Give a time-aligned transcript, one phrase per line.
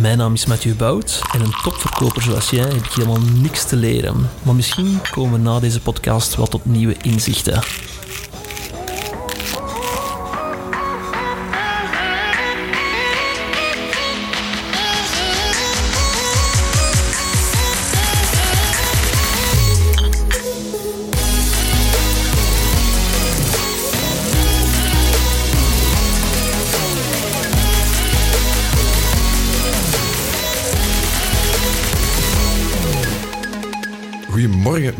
[0.00, 3.76] Mijn naam is Mathieu Bout en een topverkoper zoals jij heb ik helemaal niks te
[3.76, 4.28] leren.
[4.42, 7.62] Maar misschien komen we na deze podcast wel tot nieuwe inzichten.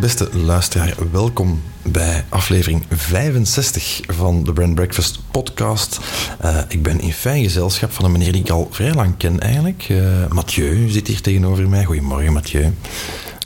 [0.00, 0.94] Beste luisteraar.
[1.12, 5.98] Welkom bij aflevering 65 van de Brand Breakfast podcast.
[6.44, 9.40] Uh, ik ben in fijn gezelschap van een meneer die ik al vrij lang ken
[9.40, 9.88] eigenlijk.
[9.88, 11.84] Uh, Mathieu zit hier tegenover mij.
[11.84, 12.72] Goedemorgen, Mathieu.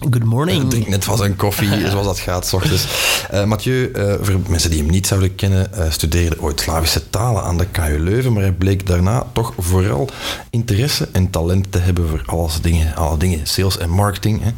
[0.00, 0.62] Good morning.
[0.62, 2.86] Ik drink net van zijn koffie, zoals dat gaat, s ochtends.
[3.32, 7.42] Uh, Mathieu, uh, voor mensen die hem niet zouden kennen, uh, studeerde ooit Slavische talen
[7.42, 10.08] aan de KU Leuven, maar hij bleek daarna toch vooral
[10.50, 14.42] interesse en talent te hebben voor alles dingen, alle dingen, sales en marketing.
[14.42, 14.50] Hè.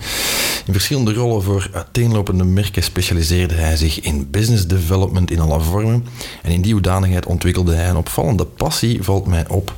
[0.67, 6.07] In verschillende rollen voor uiteenlopende merken specialiseerde hij zich in business development in alle vormen.
[6.43, 9.75] En in die hoedanigheid ontwikkelde hij een opvallende passie, valt mij op,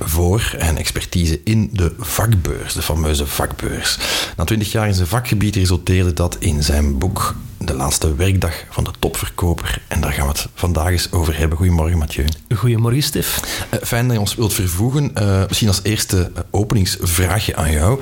[0.00, 3.98] voor en expertise in de vakbeurs, de fameuze vakbeurs.
[4.36, 8.84] Na twintig jaar in zijn vakgebied resulteerde dat in zijn boek De laatste werkdag van
[8.84, 9.82] de topverkoper.
[9.88, 11.58] En daar gaan we het vandaag eens over hebben.
[11.58, 12.24] Goedemorgen, Mathieu.
[12.54, 13.40] Goedemorgen, Stef.
[13.74, 15.10] Uh, fijn dat je ons wilt vervoegen.
[15.18, 18.00] Uh, misschien als eerste openingsvraagje aan jou.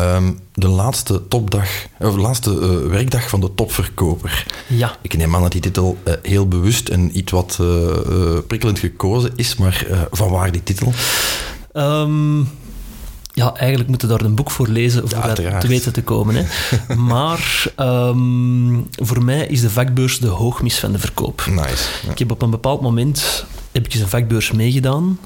[0.00, 1.68] Um, de laatste topdag,
[1.98, 4.46] of de laatste uh, werkdag van de topverkoper.
[4.66, 4.96] Ja.
[5.02, 7.58] Ik neem aan dat die titel heel bewust en iets wat
[8.46, 10.92] prikkelend gekozen is, maar van waar die titel?
[11.72, 12.48] Um
[13.32, 16.34] ja, eigenlijk moeten daar een boek voor lezen om ja, dat te weten te komen.
[16.34, 16.44] Hè.
[17.12, 21.44] maar um, voor mij is de vakbeurs de hoogmis van de verkoop.
[21.50, 21.88] Nice.
[22.04, 22.10] Ja.
[22.10, 25.18] Ik heb op een bepaald moment heb ik eens een vakbeurs meegedaan.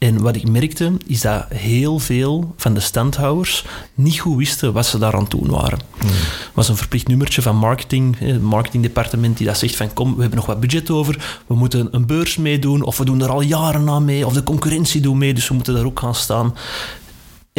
[0.00, 4.86] En wat ik merkte, is dat heel veel van de standhouders niet goed wisten wat
[4.86, 5.78] ze daaraan doen waren.
[5.96, 6.20] Het hmm.
[6.54, 10.38] was een verplicht nummertje van marketing, het marketingdepartement, die dat zegt van kom, we hebben
[10.38, 13.88] nog wat budget over, we moeten een beurs meedoen, of we doen er al jaren
[13.88, 16.54] aan mee, of de concurrentie doet mee, dus we moeten daar ook gaan staan.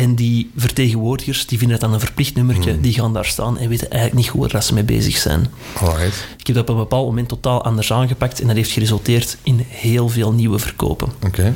[0.01, 2.81] En die vertegenwoordigers die vinden het dan een verplicht nummertje, mm.
[2.81, 5.47] die gaan daar staan en weten eigenlijk niet goed waar ze mee bezig zijn.
[5.79, 6.27] Alright.
[6.37, 9.65] Ik heb dat op een bepaald moment totaal anders aangepakt en dat heeft geresulteerd in
[9.67, 11.11] heel veel nieuwe verkopen.
[11.15, 11.27] Oké.
[11.27, 11.53] Okay.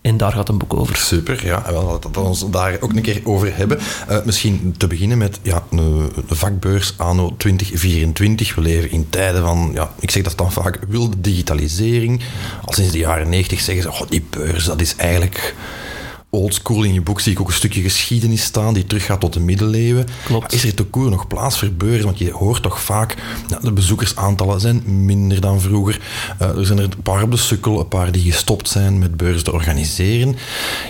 [0.00, 0.96] En daar gaat een boek over.
[0.96, 1.62] Super, ja.
[1.66, 3.78] We hadden het ons daar ook een keer over hebben.
[4.10, 8.54] Uh, misschien te beginnen met ja, de vakbeurs anno 2024.
[8.54, 12.22] We leven in tijden van, ja, ik zeg dat dan vaak, wilde digitalisering.
[12.64, 15.54] Al sinds de jaren 90 zeggen ze, oh, die beurs, dat is eigenlijk
[16.34, 16.82] oldschool.
[16.82, 20.06] In je boek zie ik ook een stukje geschiedenis staan die teruggaat tot de middeleeuwen.
[20.24, 20.52] Klopt.
[20.52, 22.04] Is er te koer nog plaats voor beurzen?
[22.04, 23.16] Want je hoort toch vaak,
[23.48, 26.00] nou, de bezoekersaantallen zijn minder dan vroeger.
[26.42, 29.16] Uh, er zijn er een paar op de sukkel, een paar die gestopt zijn met
[29.16, 30.36] beurzen te organiseren.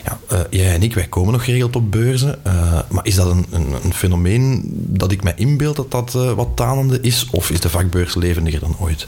[0.05, 2.39] Ja, uh, jij en ik, wij komen nog geregeld op beurzen.
[2.47, 6.49] Uh, maar is dat een, een, een, fenomeen dat ik mij inbeeld dat dat wat
[6.55, 7.29] tanende is?
[7.31, 9.07] Of is de vakbeurs levendiger dan ooit?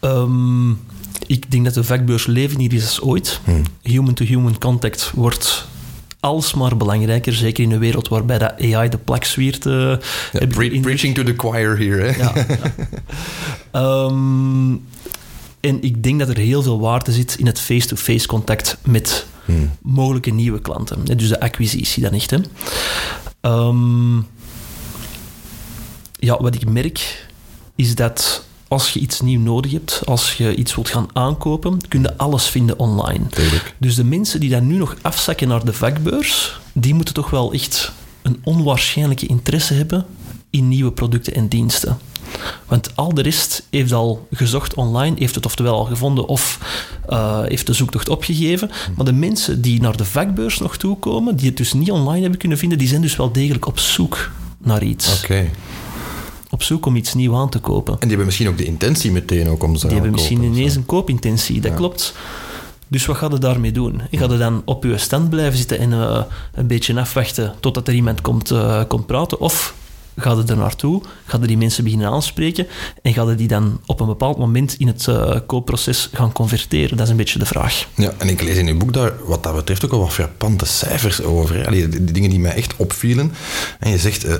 [0.00, 0.78] Um
[1.30, 3.40] ik denk dat de vakbeurs levendiger is als ooit.
[3.82, 5.66] Human-to-human contact wordt
[6.20, 9.66] alsmaar belangrijker, zeker in een wereld waarbij dat AI de plak zwiert.
[9.66, 9.96] Uh,
[10.32, 12.16] ja, pre preaching to the choir hier, hè?
[12.16, 12.32] Ja,
[13.72, 14.04] ja.
[14.04, 14.84] um,
[15.60, 19.26] en ik denk dat er heel veel waarde zit in het face-to-face -face contact met
[19.44, 19.70] hmm.
[19.82, 21.04] mogelijke nieuwe klanten.
[21.04, 22.30] Dus de acquisitie dan echt.
[22.30, 22.38] Hè.
[23.50, 24.26] Um,
[26.18, 27.28] ja, wat ik merk
[27.74, 32.02] is dat als je iets nieuw nodig hebt, als je iets wilt gaan aankopen, kun
[32.02, 33.26] je alles vinden online.
[33.26, 33.74] Tuurlijk.
[33.78, 37.52] Dus de mensen die dan nu nog afzakken naar de vakbeurs, die moeten toch wel
[37.52, 37.92] echt
[38.22, 40.06] een onwaarschijnlijke interesse hebben
[40.50, 41.98] in nieuwe producten en diensten.
[42.66, 46.58] Want al de rest heeft al gezocht online, heeft het oftewel al gevonden of
[47.08, 48.70] uh, heeft de zoektocht opgegeven.
[48.96, 52.38] Maar de mensen die naar de vakbeurs nog toekomen, die het dus niet online hebben
[52.38, 55.22] kunnen vinden, die zijn dus wel degelijk op zoek naar iets.
[55.22, 55.32] Oké.
[55.32, 55.50] Okay
[56.60, 57.92] op zoek om iets nieuws aan te kopen.
[57.92, 60.74] En die hebben misschien ook de intentie meteen ook om ze Die hebben misschien ineens
[60.74, 61.76] een koopintentie, dat ja.
[61.76, 62.14] klopt.
[62.88, 64.00] Dus wat gaat je daarmee doen?
[64.10, 66.22] Ga je dan op je stand blijven zitten en uh,
[66.54, 69.40] een beetje afwachten totdat er iemand komt, uh, komt praten?
[69.40, 69.74] Of
[70.20, 71.02] Ga je er naartoe?
[71.24, 72.66] Ga je die mensen beginnen aanspreken?
[73.02, 76.96] En ga je die dan op een bepaald moment in het uh, koopproces gaan converteren?
[76.96, 77.86] Dat is een beetje de vraag.
[77.94, 80.66] Ja, en ik lees in uw boek daar wat dat betreft ook al wat frappante
[80.66, 81.66] cijfers over.
[81.66, 83.32] Allee, die, dingen die mij echt opvielen.
[83.78, 84.36] En je zegt uh, 70%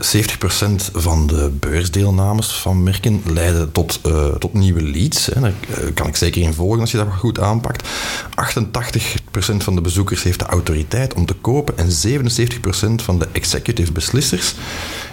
[0.92, 5.26] van de beursdeelnames van merken leiden tot, uh, tot nieuwe leads.
[5.26, 5.40] Hè.
[5.40, 5.52] Daar
[5.94, 7.88] kan ik zeker in volgen als je dat goed aanpakt.
[7.88, 11.78] 88% van de bezoekers heeft de autoriteit om te kopen.
[11.78, 14.54] En 77% van de executive beslissers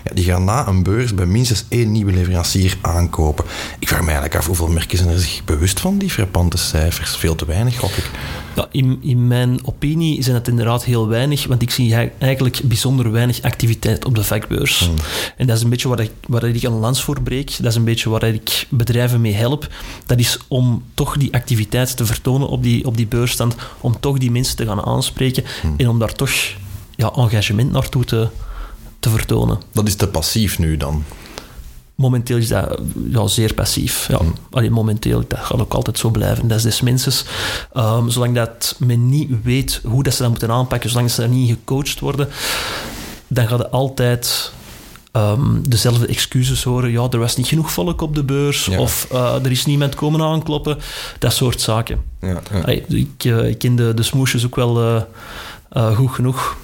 [0.08, 3.46] ja, die gaan na een beurs bij minstens één nieuwe leverancier aankopen.
[3.80, 7.16] Ik vraag me eigenlijk af hoeveel merken zijn er zich bewust van die frappante cijfers?
[7.16, 8.10] Veel te weinig, gok ik.
[8.56, 13.12] Ja, in, in mijn opinie zijn het inderdaad heel weinig, want ik zie eigenlijk bijzonder
[13.12, 14.80] weinig activiteit op de vakbeurs.
[14.80, 14.96] Hmm.
[15.38, 17.58] En dat is een beetje waar ik, waar ik een lans voor breek.
[17.58, 19.68] Dat is een beetje waar ik bedrijven mee help.
[20.06, 24.18] Dat is om toch die activiteit te vertonen op die, op die beursstand, om toch
[24.18, 25.74] die mensen te gaan aanspreken Hmm.
[25.78, 26.32] en om daar toch
[26.96, 28.28] ja, engagement naartoe te,
[29.00, 29.58] te vertonen.
[29.72, 31.04] Dat is te passief nu dan.
[31.96, 32.80] Momenteel is dat
[33.10, 34.08] ja, zeer passief.
[34.08, 34.20] Ja.
[34.52, 36.48] Allee, momenteel, dat gaat ook altijd zo blijven.
[36.48, 37.12] Dat is des mensen.
[37.74, 41.30] Ehm, zolang dat men niet weet hoe dat ze dat moeten aanpakken, zolang ze daar
[41.30, 42.28] niet gecoacht worden,
[43.28, 44.52] dan gaat het altijd
[45.12, 46.92] ehm, dezelfde excuses horen.
[46.92, 48.80] Ja, er was niet genoeg volk op de beurs, Ja.
[48.80, 50.78] of eh, er is niemand komen aankloppen.
[51.20, 52.02] Dat soort zaken.
[52.22, 52.62] Ja, ja.
[52.62, 55.06] Allee, ik, eh, ik ken de, de smoesjes ook wel
[55.70, 56.58] eh, goed genoeg.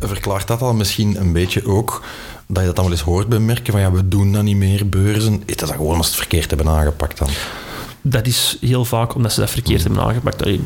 [0.00, 2.02] Eh, Verklaart dat al misschien een beetje ook
[2.46, 4.56] dat je dat dan wel eens hoort bij merken van ja, we doen dat niet
[4.56, 5.42] meer, beurzen.
[5.46, 7.28] Is dat dan gewoon als ze het verkeerd hebben aangepakt dan?
[8.02, 10.46] Dat is heel vaak omdat ze dat verkeerd hebben aangepakt.
[10.46, 10.60] I-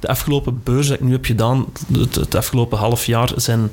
[0.00, 3.70] De afgelopen beurs dat ik nu heb gedaan, het, het afgelopen half jaar, zijn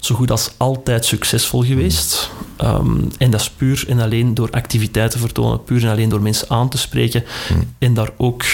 [0.00, 2.30] zo goed als altijd succesvol geweest.
[2.56, 6.50] Ehm, en dat is puur en alleen door activiteiten vertonen, puur en alleen door mensen
[6.50, 7.24] aan te spreken
[7.78, 8.44] en daar ook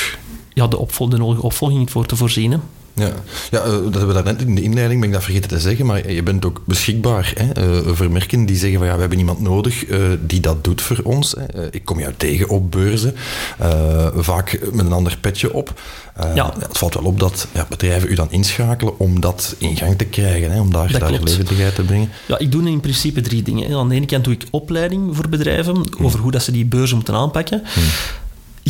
[0.55, 2.61] ja, de, opvol de nodige opvolging voor te voorzien.
[3.01, 3.13] Ja,
[3.51, 5.87] ja eh, dat hebben we daarnet in de inleiding, ben ik dat vergeten te zeggen,
[5.87, 9.19] maar je bent ook beschikbaar hè, eh, voor merken die zeggen van ja, we hebben
[9.19, 11.35] iemand nodig eh, die dat doet voor ons.
[11.39, 11.45] Hè.
[11.47, 13.15] Eh, ik kom jou tegen op beurzen,
[13.59, 15.81] eh, vaak met een ander petje op.
[16.15, 16.55] Eh, Ja.
[16.59, 20.05] Het valt wel op dat ja, bedrijven u dan inschakelen om dat in gang te
[20.05, 22.09] krijgen, hè, om daar, Dat daar levendigheid te brengen.
[22.29, 23.79] Ja, ik doe in principe drie dingen.
[23.79, 26.97] Aan de ene kant doe ik opleiding voor bedrijven over hoe dat ze die beurzen
[26.97, 27.63] moeten aanpakken.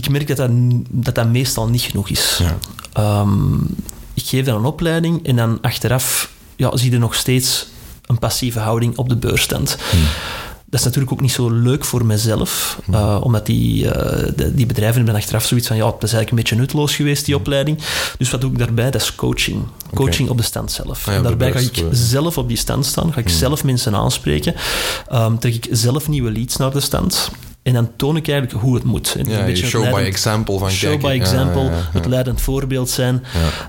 [0.00, 0.50] Ik merk dat dat,
[0.90, 2.40] dat dat meestal niet genoeg is.
[2.42, 2.56] Ja.
[2.92, 3.54] Ehm,
[4.14, 7.66] ik geef dan een opleiding en dan achteraf ja, zie je nog steeds
[8.06, 9.76] een passieve houding op de beursstand.
[10.66, 14.66] Dat is natuurlijk ook niet zo leuk voor mezelf, eh, omdat die, eh, de- die
[14.66, 17.78] bedrijven hebben achteraf zoiets van, ja, dat is eigenlijk een beetje nutteloos geweest, die opleiding.
[18.18, 18.90] Dus wat doe ik daarbij?
[18.90, 19.62] Dat is coaching.
[19.94, 21.00] Coaching op de stand zelf.
[21.06, 21.84] Ah ja, en daarbij ga ik eh.
[21.90, 24.54] zelf op die stand staan, ga ik zelf mensen aanspreken,
[25.08, 27.30] Ehm, trek ik zelf nieuwe leads naar de stand
[27.62, 29.14] en dan toon ik eigenlijk hoe het moet.
[29.18, 31.08] En Ja, een show by example van show kijken.
[31.08, 31.88] by example, ja, ja, ja.
[31.92, 33.22] het leidend voorbeeld zijn.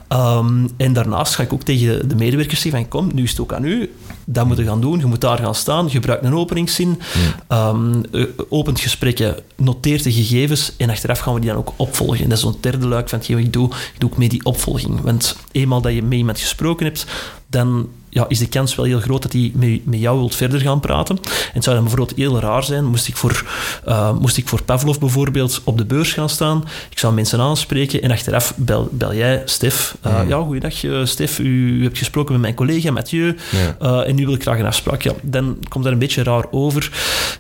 [0.08, 3.40] Ehm, en daarnaast ga ik ook tegen de medewerkers zeggen van kom, nu is het
[3.40, 3.92] ook aan u.
[4.26, 5.00] Dat moet je gaan doen.
[5.00, 5.90] Je moet daar gaan staan.
[5.90, 7.02] Gebruik een openingszin.
[7.48, 9.36] Ehm, eh, opent gesprekken.
[9.56, 10.74] Noteert de gegevens.
[10.78, 12.24] En achteraf gaan we die dan ook opvolgen.
[12.24, 13.68] En dat is zo'n derde luik van hetgeen wat ik doe.
[13.68, 15.02] Ik doe ook mee die opvolging.
[15.02, 17.06] Want eenmaal dat je met iemand gesproken hebt,
[17.48, 20.60] dan ja, is de kans wel heel groot dat hij met, met jou wilt verder
[20.60, 21.18] gaan praten.
[21.24, 23.46] En het zou dan bijvoorbeeld heel raar zijn, moest ik, voor,
[23.86, 28.02] eh, moest ik voor Pavlov bijvoorbeeld op de beurs gaan staan, ik zou mensen aanspreken
[28.02, 29.96] en achteraf bel, bel jij Stef.
[30.02, 33.38] Eh, Ja, goeiedag eh, Stef, u, u hebt gesproken met mijn collega Mathieu
[33.80, 34.04] Ja.
[34.12, 35.02] En nu wil ik graag een afspraak.
[35.02, 36.92] Ja, dan komt dat een beetje raar over.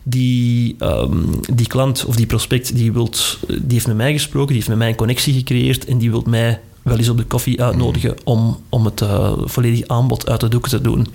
[0.04, 1.18] Die, ehm,
[1.54, 4.78] die klant of die prospect, die, wilt, die heeft met mij gesproken, die heeft met
[4.78, 8.58] mij een connectie gecreëerd en die wil mij wel eens op de koffie uitnodigen om,
[8.70, 11.08] om het eh, volledige aanbod uit de doeken te doen.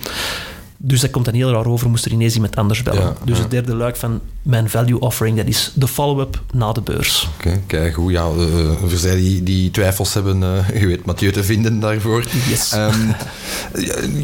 [0.77, 3.03] Dus dat komt dan heel raar over, moest er ineens iemand anders bellen.
[3.03, 3.43] Ja, dus ja.
[3.43, 7.29] het derde luik van mijn value offering, dat is de follow-up na de beurs.
[7.39, 11.33] Oké, kijk hoe ja, eh, voor zij die, die twijfels hebben, eh, je weet Mathieu
[11.33, 12.25] te vinden daarvoor.
[12.49, 12.73] Yes.
[12.77, 13.09] Ehm,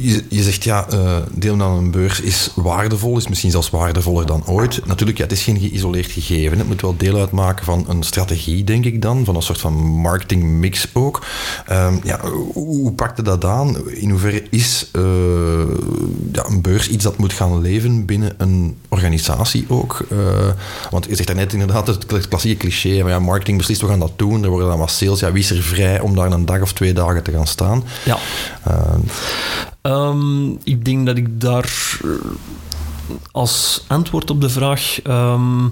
[0.00, 4.26] je, je zegt ja, eh deelname aan een beurs is waardevol, is misschien zelfs waardevoller
[4.26, 4.86] dan ooit.
[4.86, 6.58] Natuurlijk, ja, het is geen geïsoleerd gegeven.
[6.58, 9.74] Het moet wel deel uitmaken van een strategie, denk ik dan, van een soort van
[9.82, 11.24] marketingmix ook.
[11.66, 13.90] Ehm, ja, hoe, hoe pakte dat aan?
[13.90, 15.02] In hoeverre is eh,
[16.44, 20.06] ja, een beurs iets dat moet gaan leven binnen een organisatie ook?
[20.10, 20.16] Eh,
[20.90, 23.98] want je zegt daarnet inderdaad het kla- klassieke cliché, van ja, marketing beslist, we gaan
[23.98, 25.20] dat doen, er worden dan wat sales.
[25.20, 27.84] Ja, wie is er vrij om daar een dag of twee dagen te gaan staan?
[28.04, 28.18] Ja.
[28.64, 29.00] Ehm,
[29.82, 32.08] Ehm, ik denk dat ik daar eh,
[33.32, 35.00] als antwoord op de vraag.
[35.02, 35.64] ehm,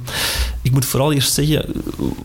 [0.63, 1.65] ik moet vooral eerst zeggen,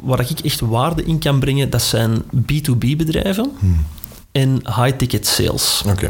[0.01, 3.51] waar ik echt waarde in kan brengen, dat zijn B2B-bedrijven
[4.31, 5.81] en high-ticket sales.
[5.87, 6.07] Oké.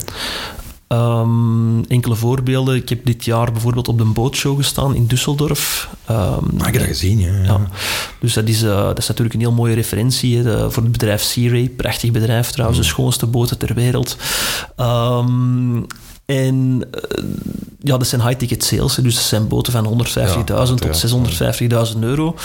[0.87, 2.75] Ehm, enkele voorbeelden.
[2.75, 5.89] Ik heb dit jaar bijvoorbeeld op de bootshow gestaan in Düsseldorf.
[6.05, 7.43] Ehm, Maar ik heb dat gezien, ja.
[7.43, 7.69] ja.
[8.19, 11.21] Dus dat is, eh, dat is natuurlijk een heel mooie referentie hè, voor het bedrijf
[11.21, 11.69] Sea Ray.
[11.69, 14.17] Prachtig bedrijf trouwens, de schoonste boten ter wereld.
[14.75, 15.81] Ehm,
[16.25, 17.23] en eh,
[17.85, 21.93] ja, dat zijn high-ticket sales, dus dat zijn boten van 150.000 tot uiteraard.
[21.93, 22.35] 650.000 euro.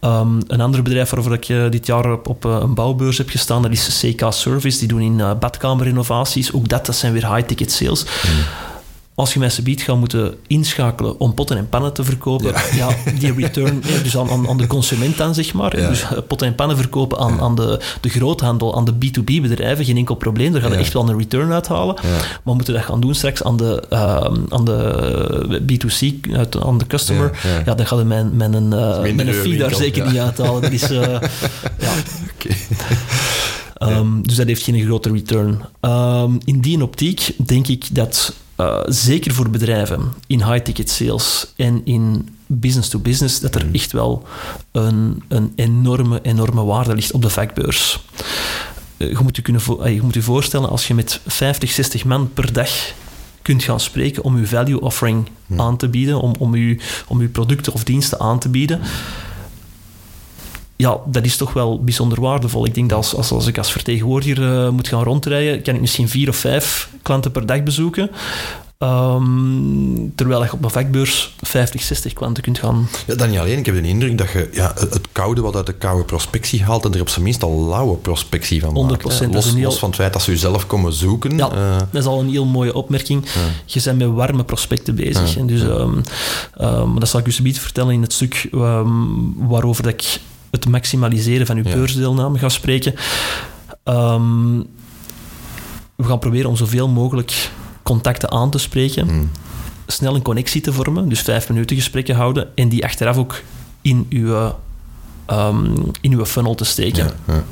[0.00, 3.28] Ehm, een ander bedrijf waarvoor ik eh, dit jaar op, op eh, een bouwbeurs heb
[3.28, 4.78] gestaan, dat is CK Service.
[4.78, 6.52] Die doen in eh, badkamerrenovaties.
[6.52, 8.04] Ook dat, dat zijn weer high-ticket sales.
[9.18, 12.88] Als je mensen biedt gaat moeten inschakelen om potten en pannen te verkopen, ja.
[13.18, 15.80] die return, dus aan, aan, aan de consument dan, zeg maar.
[15.80, 15.88] Ja.
[15.88, 19.96] Dus eh, potten en pannen verkopen aan, aan de, de groothandel, aan de B2B-bedrijven, geen
[19.96, 20.52] enkel probleem.
[20.52, 20.82] Daar gaat je Ja.
[20.82, 21.94] echt wel een return uithalen.
[21.94, 26.78] Maar we moeten dat gaan doen straks aan de, ehm, aan de B2C, uit- aan
[26.78, 27.38] de customer.
[27.64, 30.62] Ja, dan gaat je mijn, mijn, uh, mijn fee daar zeker niet uithalen.
[30.62, 31.00] Dat is, eh,
[31.78, 31.92] ja.
[33.74, 35.60] Ehm, Dus dat heeft geen grote return.
[35.80, 41.80] Ehm, in die optiek denk ik dat uh, zeker voor bedrijven in high-ticket sales en
[41.84, 43.74] in business-to-business, dat er Mhm.
[43.74, 44.26] echt wel
[44.72, 48.04] een, een enorme, enorme waarde ligt op de vakbeurs.
[48.96, 52.04] Uh, je, moet je, kunnen uh, je moet je voorstellen, als je met 50, 60
[52.04, 52.70] man per dag
[53.42, 55.60] kunt gaan spreken om je value offering Mhm.
[55.60, 58.80] aan te bieden, om, om, je, om je producten of diensten aan te bieden,
[60.78, 62.66] ja, dat is toch wel bijzonder waardevol.
[62.66, 65.80] Ik denk dat als, als, als ik als vertegenwoordiger uh, moet gaan rondrijden, kan ik
[65.80, 68.10] misschien vier of vijf klanten per dag bezoeken.
[68.78, 72.88] Um, terwijl je op een vakbeurs 50, 60 klanten kunt gaan.
[73.06, 73.58] Ja, dan niet alleen.
[73.58, 76.84] Ik heb de indruk dat je ja, het koude wat uit de koude prospectie haalt
[76.84, 79.04] en er op zijn minst al lauwe prospectie van 100%, maakt.
[79.04, 79.64] Los, dat is een heel...
[79.64, 81.36] los van het feit dat ze jezelf komen zoeken.
[81.36, 83.24] Ja, uh, dat is al een heel mooie opmerking.
[83.24, 83.40] Ja.
[83.64, 85.34] Je bent met warme prospecten bezig.
[85.34, 85.40] Ja.
[85.40, 86.02] En dus, um,
[86.60, 88.48] um, dat zal ik u zometeen vertellen in het stuk
[89.36, 90.20] waarover dat ik
[90.50, 91.74] het maximaliseren van uw ja.
[91.74, 92.94] beursdeelname ga spreken.
[93.84, 94.66] Um,
[95.96, 97.50] we gaan proberen om zoveel mogelijk
[97.82, 99.30] contacten aan te spreken, mm.
[99.86, 103.42] snel een connectie te vormen, dus vijf minuten gesprekken houden en die achteraf ook
[103.82, 104.52] in uw,
[105.30, 107.04] um, in uw funnel te steken.
[107.04, 107.44] Ja, ja.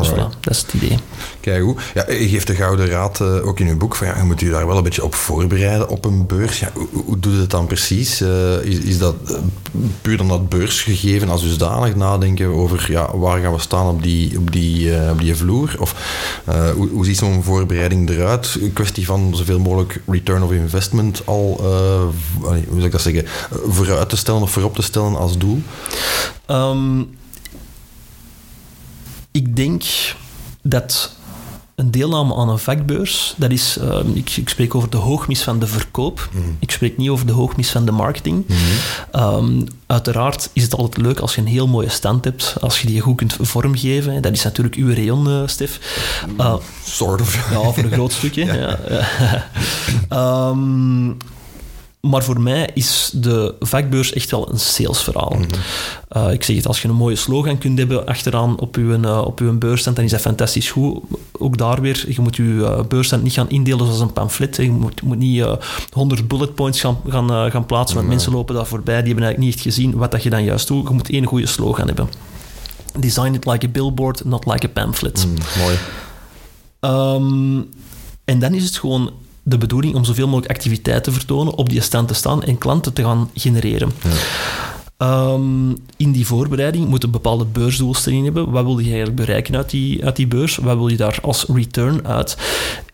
[0.00, 0.98] Dus voilà, dat is het idee.
[1.40, 1.76] Kijk hoe.
[1.94, 3.96] Ja, je geeft de gouden raad uh, ook in uw boek.
[3.96, 6.58] Van, ja, je moet je daar wel een beetje op voorbereiden op een beurs.
[6.58, 8.20] Ja, hoe, hoe doe je het dan precies?
[8.20, 9.36] Uh, is, is dat uh,
[10.02, 14.38] puur dan dat beursgegeven als dusdanig nadenken over ja, waar gaan we staan op die,
[14.38, 15.74] op die, op die vloer?
[15.78, 15.94] Of
[16.74, 18.58] hoe, hoe ziet zo'n voorbereiding eruit?
[18.60, 21.60] Een kwestie van zoveel mogelijk return of investment al,
[22.40, 23.24] hoe zou ik dat zeggen,
[23.66, 25.62] vooruit te stellen of voorop te stellen als doel?
[26.50, 27.08] Um,
[29.36, 29.84] ik denk
[30.62, 31.14] dat
[31.74, 35.58] een deelname aan een vakbeurs, dat is, uh, ik, ik, spreek over de hoogmis van
[35.58, 36.28] de verkoop.
[36.32, 36.56] Mm.
[36.58, 38.44] Ik spreek niet over de hoogmis van de marketing.
[38.46, 39.22] Mm -hmm.
[39.22, 42.86] um, uiteraard is het altijd leuk als je een heel mooie stand hebt, als je
[42.86, 44.22] die goed kunt vormgeven.
[44.22, 45.80] Dat is natuurlijk uw rayon, uh, Stef.
[46.40, 47.50] Uh, sort of.
[47.50, 48.44] Ja, voor een groot stukje.
[48.60, 48.78] ja.
[50.08, 50.48] ja.
[50.48, 51.16] um,
[52.00, 55.32] maar voor mij is de vakbeurs echt wel een salesverhaal.
[55.36, 56.22] Mm -hmm.
[56.22, 59.22] uh, ik zeg het, als je een mooie slogan kunt hebben achteraan op je, uh,
[59.24, 61.00] op uw beursstand, dan is dat fantastisch goed.
[61.32, 64.56] Ook daar weer, je moet je uh, beursstand niet gaan indelen zoals een pamflet.
[64.56, 65.44] Je moet, moet niet
[65.90, 68.16] 100 bullet points gaan, gaan, gaan plaatsen, want nee.
[68.16, 70.68] mensen lopen daar voorbij, die hebben eigenlijk niet echt gezien wat dat je dan juist
[70.68, 70.88] doet.
[70.88, 72.08] Je moet één goede slogan hebben.
[72.98, 75.26] Design it like a billboard, not like a pamphlet.
[75.26, 75.76] Mm, mooi.
[76.80, 77.68] Um,
[78.24, 79.10] en dan is het gewoon
[79.48, 82.92] de bedoeling om zoveel mogelijk activiteit te vertonen, op die stand te staan en klanten
[82.92, 83.92] te gaan genereren.
[84.02, 85.32] Ja.
[85.32, 88.50] Um, in die voorbereiding moet een bepaalde beursdoelstelling hebben.
[88.50, 90.56] Wat wil je eigenlijk bereiken uit die, uit die beurs?
[90.56, 92.36] Wat wil je daar als return uit?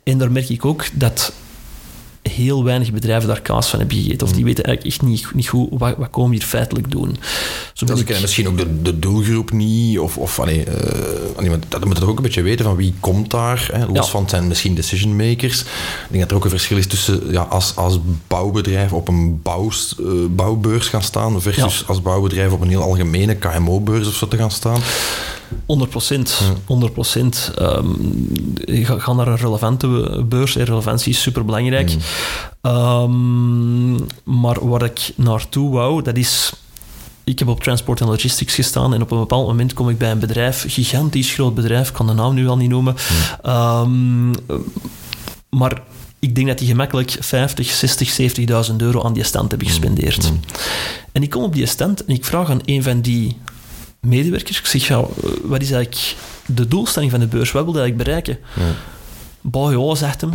[0.02, 1.32] En daar merk ik ook dat
[2.34, 4.26] heel weinig bedrijven daar kaas van hebben gegeten.
[4.26, 7.16] Of die weten eigenlijk echt niet, niet goed wat, wat komen we hier feitelijk doen.
[7.72, 8.20] Zo dat ik...
[8.20, 9.98] misschien ook de, de doelgroep niet.
[9.98, 10.64] Of, of allee,
[11.38, 13.68] uh, dat moet toch ook een beetje weten van wie komt daar.
[13.72, 13.86] Hè?
[13.86, 14.04] Los ja.
[14.04, 15.60] van het zijn misschien decision makers.
[15.60, 15.66] Ik
[16.08, 19.70] denk dat er ook een verschil is tussen ja, als, als bouwbedrijf op een bouw,
[20.00, 21.86] uh, bouwbeurs gaan staan versus ja.
[21.86, 24.80] als bouwbedrijf op een heel algemene KMO-beurs of zo te gaan staan.
[25.66, 26.40] 100 procent.
[26.66, 27.52] 100 procent.
[27.60, 30.56] Um, ga, ga, naar een relevante beurs.
[30.56, 31.96] En relevantie is super belangrijk.
[32.62, 32.70] Mm.
[32.70, 36.52] Um, maar waar ik naartoe wou, dat is.
[37.24, 40.10] Ik heb op Transport and Logistics gestaan en op een bepaald moment kom ik bij
[40.10, 42.96] een bedrijf, gigantisch groot bedrijf, ik kan de naam nu al niet noemen.
[43.44, 43.52] Mm.
[43.52, 44.34] Um,
[45.48, 45.82] maar
[46.18, 50.30] ik denk dat die gemakkelijk 50, 60, 70.000 euro aan die stand hebben gespendeerd.
[50.30, 50.40] Mm.
[51.12, 53.36] En ik kom op die stand en ik vraag aan een van die
[54.00, 54.58] medewerkers.
[54.58, 55.04] Ik zeg, ja,
[55.42, 57.52] wat is eigenlijk de doelstelling van de beurs?
[57.52, 58.38] Wat wil je eigenlijk bereiken?
[58.56, 58.74] Ja.
[59.40, 60.32] Bah, ja, zegt hem.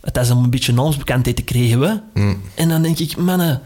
[0.00, 1.80] Het is om een beetje naamsbekendheid te krijgen.
[1.80, 2.22] Hè?
[2.22, 2.40] Mm.
[2.54, 3.60] En dan denk ik, mannen,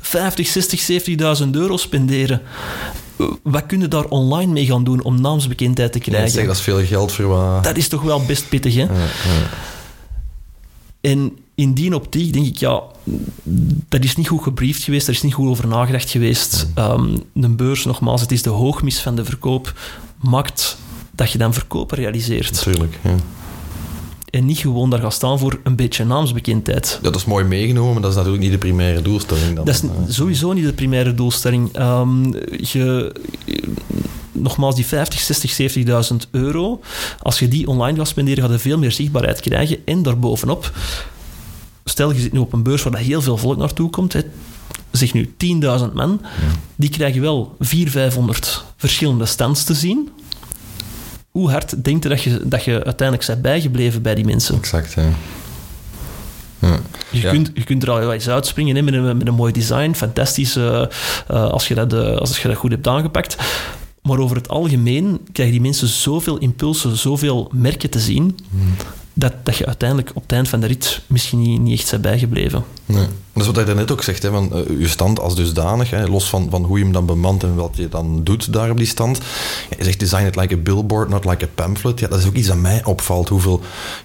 [0.00, 2.42] 50, 60, 70.000 euro spenderen.
[3.42, 6.26] Wat kunnen daar online mee gaan doen om naamsbekendheid te krijgen?
[6.26, 7.64] Ja, zeg, dat is veel geld voor wat...
[7.64, 8.82] Dat is toch wel best pittig, hè?
[8.82, 9.48] Ja, ja.
[11.00, 12.82] En in die optiek denk ik, ja,
[13.88, 16.66] dat is niet goed gebriefd geweest, er is niet goed over nagedacht geweest.
[16.78, 19.80] Um, de beurs, nogmaals, het is de hoogmis van de verkoop,
[20.20, 20.76] maakt
[21.10, 22.52] dat je dan verkopen realiseert.
[22.52, 23.14] Natuurlijk, ja.
[24.34, 26.98] En niet gewoon daar gaan staan voor een beetje naamsbekendheid.
[27.02, 29.56] Ja, dat is mooi meegenomen, maar dat is natuurlijk niet de primaire doelstelling.
[29.56, 29.64] Dan.
[29.64, 31.78] Dat is sowieso niet de primaire doelstelling.
[31.78, 33.12] Um, je,
[34.32, 35.76] nogmaals, die 50, 60,
[36.12, 36.80] 70.000 euro,
[37.22, 39.78] als je die online gaat spenderen, ga je veel meer zichtbaarheid krijgen.
[39.84, 40.72] En daarbovenop,
[41.84, 44.20] stel je zit nu op een beurs waar heel veel volk naartoe komt, hè,
[44.90, 46.28] zeg nu 10.000 man, ja.
[46.76, 50.10] die krijgen wel 400, 500 verschillende stands te zien.
[51.34, 54.56] Hoe hard denk je dat je, dat je uiteindelijk bent bijgebleven bij die mensen?
[54.56, 55.02] Exact, ja.
[56.58, 56.78] Ja.
[57.10, 57.30] Je, ja.
[57.30, 60.56] kunt, je kunt er al eens uitspringen hè, met, een, met een mooi design, fantastisch
[60.56, 60.86] uh, uh,
[61.50, 63.36] als, je dat, uh, als je dat goed hebt aangepakt.
[64.02, 68.38] Maar over het algemeen krijgen die mensen zoveel impulsen, zoveel merken te zien,
[69.12, 72.02] dat, dat je uiteindelijk op het eind van de rit misschien niet, niet echt bent
[72.02, 72.64] bijgebleven.
[72.86, 73.06] Nee.
[73.34, 76.06] Dat is wat hij net ook zegt, hè, van, uh, je stand als dusdanig, hè,
[76.06, 78.76] los van, van hoe je hem dan bemant en wat je dan doet daar op
[78.76, 79.20] die stand.
[79.78, 82.00] Je zegt design it like a billboard, not like a pamphlet.
[82.00, 83.60] Ja, dat is ook iets dat mij opvalt, hoeveel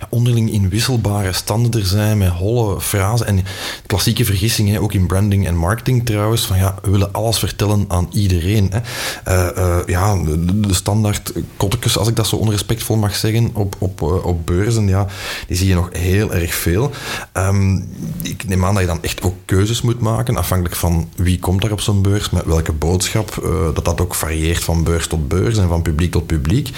[0.09, 3.43] onderling inwisselbare standen er zijn met holle frasen en
[3.85, 8.07] klassieke vergissingen, ook in branding en marketing trouwens, van ja, we willen alles vertellen aan
[8.11, 8.71] iedereen.
[8.71, 8.79] Hè.
[9.27, 14.01] Uh, uh, ja, de, standaard kottekes, als ik dat zo onrespectvol mag zeggen, op, op,
[14.01, 15.07] op beurzen, ja,
[15.47, 16.91] die zie je nog heel erg veel.
[17.33, 17.89] Um,
[18.21, 21.61] ik neem aan dat je dan echt ook keuzes moet maken, afhankelijk van wie komt
[21.61, 25.27] daar op zo'n beurs, met welke boodschap, uh, dat dat ook varieert van beurs tot
[25.27, 26.69] beurs en van publiek tot publiek.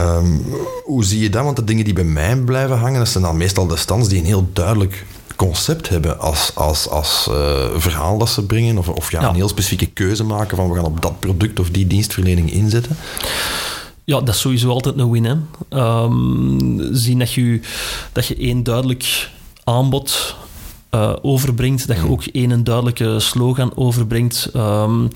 [0.00, 0.44] Um,
[0.84, 1.44] hoe zie je dat?
[1.44, 4.18] Want de dingen die bij mij blijven hangen, dat zijn dan meestal de stands die
[4.18, 5.06] een heel duidelijk
[5.36, 9.34] concept hebben als, als, als uh, verhaal dat ze brengen, of, of ja, ja, een
[9.34, 12.96] heel specifieke keuze maken van we gaan op dat product of die dienstverlening inzetten.
[14.04, 15.24] Ja, dat is sowieso altijd een win.
[15.24, 15.34] Hè.
[16.02, 17.60] Um, zien dat je,
[18.12, 19.30] dat je één duidelijk
[19.64, 20.36] aanbod
[20.90, 24.50] uh, overbrengt, dat je ook één een duidelijke slogan overbrengt.
[24.56, 25.08] Um,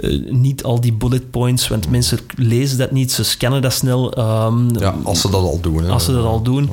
[0.00, 4.18] uh, niet al die bullet points, want mensen lezen dat niet, ze scannen dat snel.
[4.18, 5.84] Um, ja, als ze dat al doen.
[5.84, 5.90] Hè.
[5.90, 6.70] Als ze dat al doen.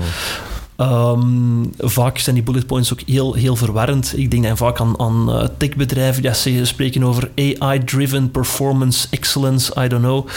[0.78, 4.14] Um, vaak zijn die bullet points ook heel, heel verwarrend.
[4.18, 9.84] Ik denk dan vaak aan, aan uh, techbedrijven die ja, spreken over AI-driven performance excellence,
[9.84, 10.28] I don't know.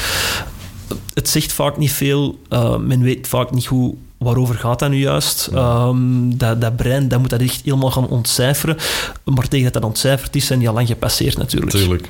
[1.14, 2.38] Het zegt vaak niet veel.
[2.50, 3.94] Uh, men weet vaak niet hoe
[4.26, 5.48] waarover gaat dat nu juist?
[5.52, 5.86] Ja.
[5.86, 8.76] Um, dat, dat brein dat moet dat echt helemaal gaan ontcijferen.
[9.24, 11.72] Maar tegen dat dat ontcijferd is, zijn die al lang gepasseerd natuurlijk.
[11.72, 12.08] Tuurlijk,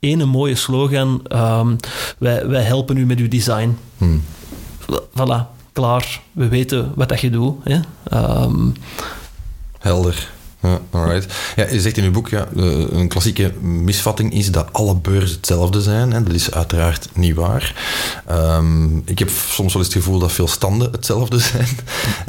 [0.00, 0.26] ja.
[0.26, 1.22] Mooie slogan.
[1.32, 1.76] Um,
[2.18, 3.78] wij, wij helpen u met uw design.
[3.98, 4.22] Hmm.
[4.90, 5.40] Voilà,
[5.72, 6.20] klaar.
[6.32, 7.56] We weten wat dat je doet.
[7.62, 7.78] Hè?
[8.42, 8.74] Um,
[9.78, 10.30] Helder.
[10.64, 11.32] Ja, alright.
[11.56, 15.82] Ja, je zegt in uw boek, ja, een klassieke misvatting is dat alle beurzen hetzelfde
[15.82, 16.12] zijn.
[16.12, 17.74] En dat is uiteraard niet waar.
[18.30, 21.68] Um, ik heb soms wel eens het gevoel dat veel standen hetzelfde zijn.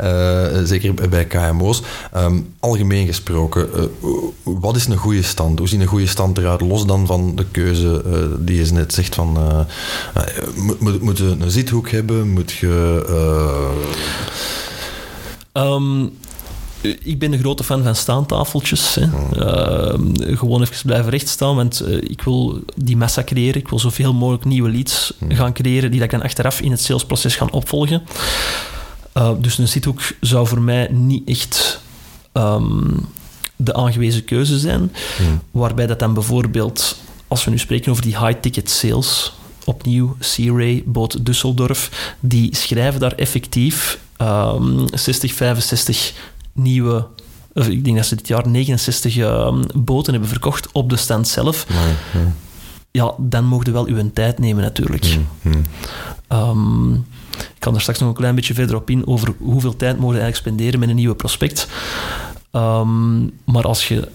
[0.03, 1.81] Uh, zeker bij KMO's.
[2.15, 3.83] Um, algemeen gesproken, uh,
[4.43, 5.59] wat is een goede stand?
[5.59, 6.61] Hoe ziet een goede stand eruit?
[6.61, 8.03] Los dan van de keuze
[8.39, 9.37] die je net zegt van...
[10.79, 12.29] moet, moet je een zithoek hebben?
[12.29, 13.03] Moet je...
[15.53, 16.11] Um,
[17.03, 18.95] ik ben een grote fan van staantafeltjes.
[18.95, 19.05] Hè.
[19.37, 23.61] Uh, gewoon even blijven rechtstaan, want uh, ik wil die massa creëren.
[23.61, 26.81] Ik wil zoveel mogelijk nieuwe leads gaan creëren die dat ik dan achteraf in het
[26.81, 28.03] salesproces gaan opvolgen.
[29.17, 31.81] Uh, dus een zithoek zou voor mij niet echt
[32.33, 33.07] um,
[33.55, 34.91] de aangewezen keuze zijn.
[35.17, 35.41] Hmm.
[35.51, 39.33] Waarbij dat dan bijvoorbeeld, als we nu spreken over die high-ticket sales,
[39.65, 46.13] opnieuw C-Ray, Boot Düsseldorf, die schrijven daar effectief um, 60, 65
[46.55, 47.07] nieuwe
[47.63, 51.69] ik denk dat ze dit jaar 69 uh, boten hebben verkocht op de stand zelf.
[51.69, 52.33] Nee, nee.
[52.91, 55.17] Ja, dan mocht je wel uw tijd nemen natuurlijk.
[56.29, 56.93] Um,
[57.39, 60.19] ik kan er straks nog een klein beetje verder op in over hoeveel tijd mogen
[60.19, 61.67] eigenlijk spenderen met een nieuwe prospect.
[62.51, 64.09] Um, maar als je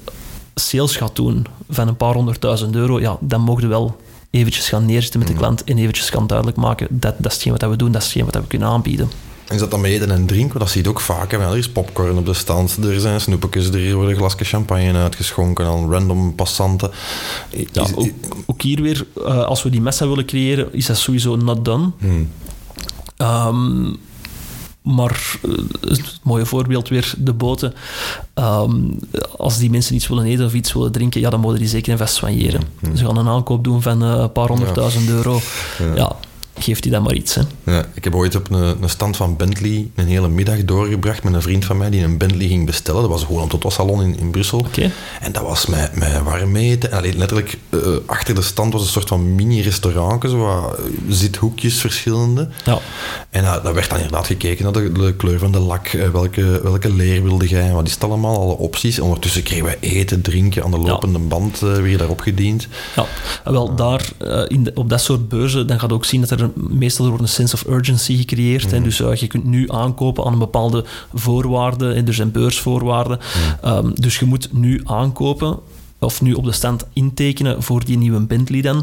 [0.54, 4.00] sales gaat doen van een paar honderdduizend euro, ja, dan mogen wel
[4.30, 7.52] eventjes gaan neerzitten met de klant en eventjes gaan duidelijk maken dat dat is hetgeen
[7.52, 9.10] wat we doen, dat is hetgeen wat we kunnen aanbieden.
[9.50, 10.58] Is dat dan met eten en drinken?
[10.58, 11.30] Dat zie je ook vaak.
[11.30, 11.38] Hè?
[11.38, 15.90] Er is popcorn op de stand, er zijn snoepjes, er worden glasjes champagne uitgeschonken aan
[15.90, 16.90] random passanten.
[17.50, 18.08] Is, ja, ook,
[18.46, 21.90] ook, hier weer, uh, als we die messa willen creëren, is dat sowieso not done.
[21.98, 22.30] Hmm.
[23.18, 23.96] Um,
[24.82, 27.74] maar uh, het mooie voorbeeld weer, de boten.
[28.34, 28.98] Um,
[29.36, 31.92] als die mensen iets willen eten of iets willen drinken, ja, dan moeten die zeker
[31.92, 32.62] en vast soigneren.
[32.80, 32.96] Hmm.
[32.96, 35.10] Ze gaan een aankoop doen van uh, een paar honderdduizend ja.
[35.10, 35.40] euro.
[35.78, 35.94] Ja.
[35.94, 36.16] ja
[36.62, 37.34] geeft hij dan maar iets.
[37.34, 37.42] Hè.
[37.64, 41.34] Ja, ik heb ooit op een, een, stand van Bentley een hele middag doorgebracht met
[41.34, 43.00] een vriend van mij die een Bentley ging bestellen.
[43.00, 44.58] Dat was gewoon een Toto-salon in, in Brussel.
[44.58, 44.90] Okay.
[45.20, 46.90] En dat was met, met warm eten.
[47.16, 52.48] Letterlijk, uh, achter de stand was een soort van mini-restaurantje, zo wat zithoekjes verschillende.
[52.64, 52.78] Ja.
[53.30, 56.08] En uh, daar werd dan inderdaad gekeken naar de, de kleur van de lak, uh,
[56.08, 58.98] welke, welke leer wilde jij, wat is het allemaal, alle opties.
[58.98, 61.24] Ondertussen kregen wij eten, drinken aan de lopende ja.
[61.24, 62.68] band weer daarop gediend.
[62.96, 63.06] Ja,
[63.44, 64.08] wel daar,
[64.48, 67.28] in de, op dat soort beurzen, dan gaat ook zien dat er meestal wordt een
[67.28, 68.66] sense of urgency gecreëerd.
[68.66, 68.72] Mm.
[68.72, 70.84] Hè, dus uh, je kunt nu aankopen aan een bepaalde
[71.14, 71.94] voorwaarden.
[71.94, 73.18] En er zijn beursvoorwaarden.
[73.64, 73.70] Mm.
[73.70, 75.58] Um, dus je moet nu aankopen
[75.98, 78.76] of nu op de stand intekenen voor die nieuwe Bentley dan.
[78.76, 78.82] Mm.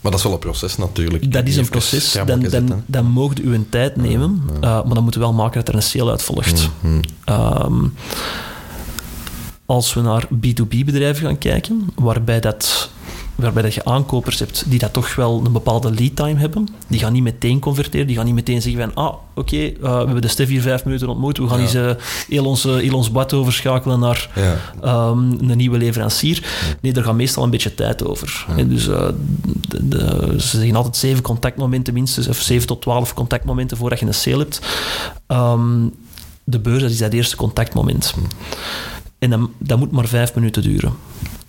[0.00, 1.32] Maar dat is wel een proces natuurlijk.
[1.32, 2.18] Dat is een proces.
[2.26, 4.42] Dan, dan, dan mogen u een tijd nemen.
[4.54, 6.68] Uh, maar dan moeten we wel maken dat er een sale uit volgt.
[7.28, 7.92] Um,
[9.66, 12.90] als we naar B2B bedrijven gaan kijken, waarbij dat
[13.34, 16.68] waarbij dat je aankopers hebt die dat toch wel een bepaalde lead time hebben.
[16.86, 19.88] Die gaan niet meteen converteren, die gaan niet meteen zeggen van ah, oké, uh, we
[19.88, 21.64] hebben de Stef hier vijf minuten ontmoet, we gaan Ja.
[21.64, 21.90] eens uh,
[22.28, 24.30] heel, ons, uh, heel ons bad overschakelen naar
[24.82, 25.08] Ja.
[25.08, 26.46] um, een nieuwe leverancier.
[26.80, 28.46] Nee, daar gaat meestal een beetje tijd over.
[28.56, 29.08] En dus uh,
[29.68, 34.06] de, de, ze zeggen altijd zeven contactmomenten minstens, of zeven tot twaalf contactmomenten voordat je
[34.06, 34.60] een sale hebt.
[35.28, 35.94] Um,
[36.44, 38.14] de beurs, dat is dat eerste contactmoment.
[39.18, 40.92] En dat, dat moet maar vijf minuten duren.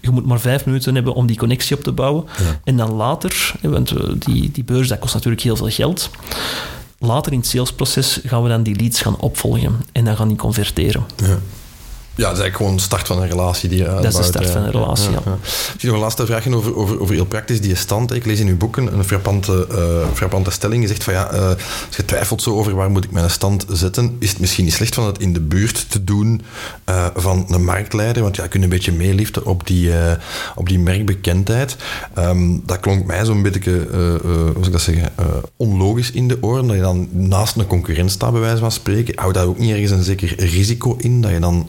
[0.06, 2.26] Je moet maar vijf minuten hebben om die connectie op te bouwen.
[2.38, 2.60] Ja.
[2.64, 3.94] En dan later, want
[4.26, 6.10] die, die beurs dat kost natuurlijk heel veel geld.
[7.00, 10.38] Later in het salesproces gaan we dan die leads gaan opvolgen en dan gaan die
[10.38, 11.06] converteren.
[11.16, 11.40] Ja.
[12.18, 14.14] Ja, dat is eigenlijk gewoon de start van een relatie die je uitbouwt.
[14.14, 15.22] Dat is de start van een relatie, ja.
[15.26, 15.38] ja.
[15.82, 18.14] Nog een laatste vraagje over, over, over heel praktisch die stand.
[18.14, 19.78] Ik lees in uw boeken een frappante, uh,
[20.14, 20.82] frappante stelling.
[20.82, 21.48] Je zegt van ja, uh,
[21.88, 24.74] als je twijfelt zo over waar moet ik mijn stand zetten, is het misschien niet
[24.74, 26.42] slecht van het in de buurt te doen
[26.90, 29.92] uh, van een marktleider, want ja, je kunt een beetje meeliften op die,
[30.56, 31.76] op die merkbekendheid.
[32.18, 33.88] Um, dat klonk mij zo'n beetje,
[34.22, 35.12] hoe zou ik dat zeggen,
[35.56, 39.20] onlogisch in de oren, dat je dan naast een concurrent staat, bij wijze van spreken.
[39.20, 41.68] Houdt daar ook niet ergens een zeker risico in, dat je dan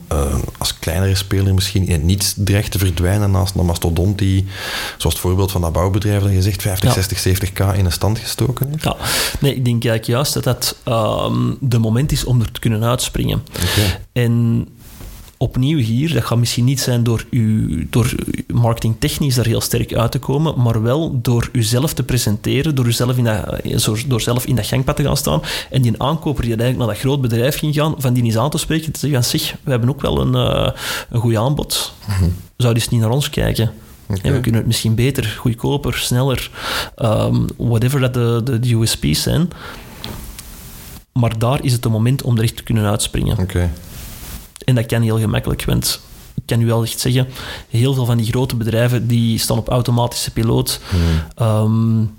[0.58, 4.46] als kleinere speler misschien in het niets dreigt te verdwijnen naast een mastodont die,
[4.96, 7.02] zoals het voorbeeld van dat bouwbedrijf dat je zegt, 50, ja.
[7.02, 8.84] 60, 70k in een stand gestoken heeft?
[8.84, 8.96] Ja,
[9.40, 12.84] nee, ik denk eigenlijk juist dat dat um, de moment is om er te kunnen
[12.84, 13.42] uitspringen.
[13.54, 14.00] Okay.
[14.12, 14.66] En
[15.36, 18.14] opnieuw hier, dat gaat misschien niet zijn door, u, door
[18.52, 23.16] marketingtechnisch daar heel sterk uit te komen, maar wel door uzelf te presenteren, door, uzelf
[23.16, 23.62] in dat,
[24.06, 27.04] door zelf in dat gangpad te gaan staan en die aankoper die uiteindelijk naar dat
[27.04, 29.88] groot bedrijf ging gaan, van die eens aan te spreken, te zeggen, zeg, we hebben
[29.88, 30.70] ook wel een, uh,
[31.10, 31.92] een goed aanbod.
[32.06, 32.34] -hmm.
[32.56, 33.72] Zou eens niet naar ons kijken?
[34.06, 34.20] Okay.
[34.22, 36.50] En we kunnen het misschien beter, goedkoper, sneller,
[36.96, 39.48] um, whatever dat de, de, de USP's zijn.
[41.12, 43.38] Maar daar is het het moment om er echt te kunnen uitspringen.
[43.38, 43.70] Okay.
[44.64, 46.00] En dat kan heel gemakkelijk, want
[46.34, 47.28] ik kan u wel echt zeggen,
[47.68, 50.80] heel veel van die grote bedrijven die staan op automatische piloot.
[50.88, 51.46] Hmm.
[51.46, 52.14] Um,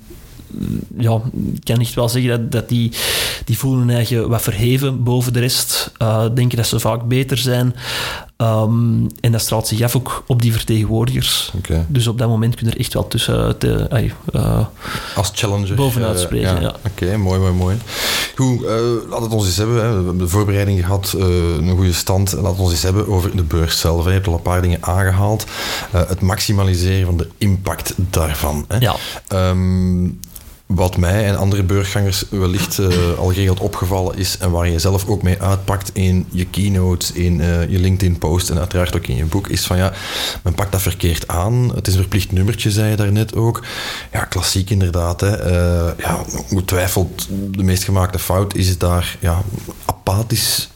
[0.97, 1.21] ja,
[1.53, 2.91] ik kan echt wel zeggen dat, dat die,
[3.45, 5.91] die voelen hun eigen wat verheven boven de rest.
[6.01, 7.75] Uh, denken dat ze vaak beter zijn.
[8.41, 11.51] Um, en dat straalt zich af ook op die vertegenwoordigers.
[11.57, 11.85] Okay.
[11.87, 14.65] Dus op dat moment kun je er echt wel tussen te, ay, uh,
[15.15, 16.55] als challenger bovenuit spreken.
[16.55, 16.67] Uh, ja.
[16.67, 16.75] ja.
[16.85, 17.77] Oké, okay, mooi, mooi, mooi.
[18.35, 18.69] Goed, uh,
[19.09, 19.75] laat het ons eens hebben.
[19.75, 19.89] Hè.
[19.89, 22.33] We hebben de voorbereiding gehad, een goede stand.
[22.33, 24.05] Laat het ons eens hebben over de beurs zelf.
[24.05, 25.45] Je hebt al een paar dingen aangehaald.
[25.91, 28.65] Het maximaliseren van de impact daarvan.
[28.67, 28.77] Hè.
[28.77, 28.95] Ja.
[29.49, 30.19] Um,
[30.67, 35.07] wat mij en andere beursgangers wellicht uh, al geregeld opgevallen is en waar je zelf
[35.07, 39.25] ook mee uitpakt in je keynotes, in uh, je LinkedIn-post en uiteraard ook in je
[39.25, 39.93] boek, is van ja,
[40.43, 41.71] men pakt dat verkeerd aan.
[41.75, 43.63] Het is een verplicht nummertje, zei je daarnet ook.
[44.11, 45.21] Ja, klassiek inderdaad.
[45.21, 45.51] Hè.
[45.51, 49.41] Uh, ja, hoe twijfelt de meest gemaakte fout is daar ja,
[49.85, 50.69] apathisch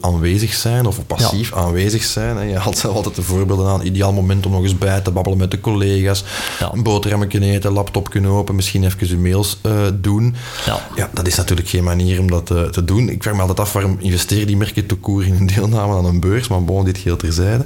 [0.00, 1.56] aanwezig zijn of passief ja.
[1.56, 2.36] aanwezig zijn.
[2.36, 2.42] Hè.
[2.42, 3.82] Je haalt zelf altijd de voorbeelden aan.
[3.82, 6.24] Ideaal moment om nog eens bij te babbelen met de collega's.
[6.58, 6.72] Ja.
[6.72, 10.34] Een boterhammetje eten, laptop kunnen open, misschien even je mails uh, doen.
[10.66, 10.80] Ja.
[10.96, 13.08] ja, dat is natuurlijk geen manier om dat uh, te doen.
[13.08, 16.04] Ik vraag me altijd af waarom investeren die merken te koer in een deelname aan
[16.04, 17.64] een beurs, maar bon, dit geheel terzijde.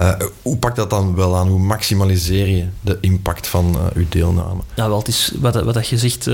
[0.00, 1.48] Uh, hoe pakt dat dan wel aan?
[1.48, 4.60] Hoe maximaliseer je de impact van uw deelname?
[4.74, 6.24] Ja, wel, het is wat, wat je zegt,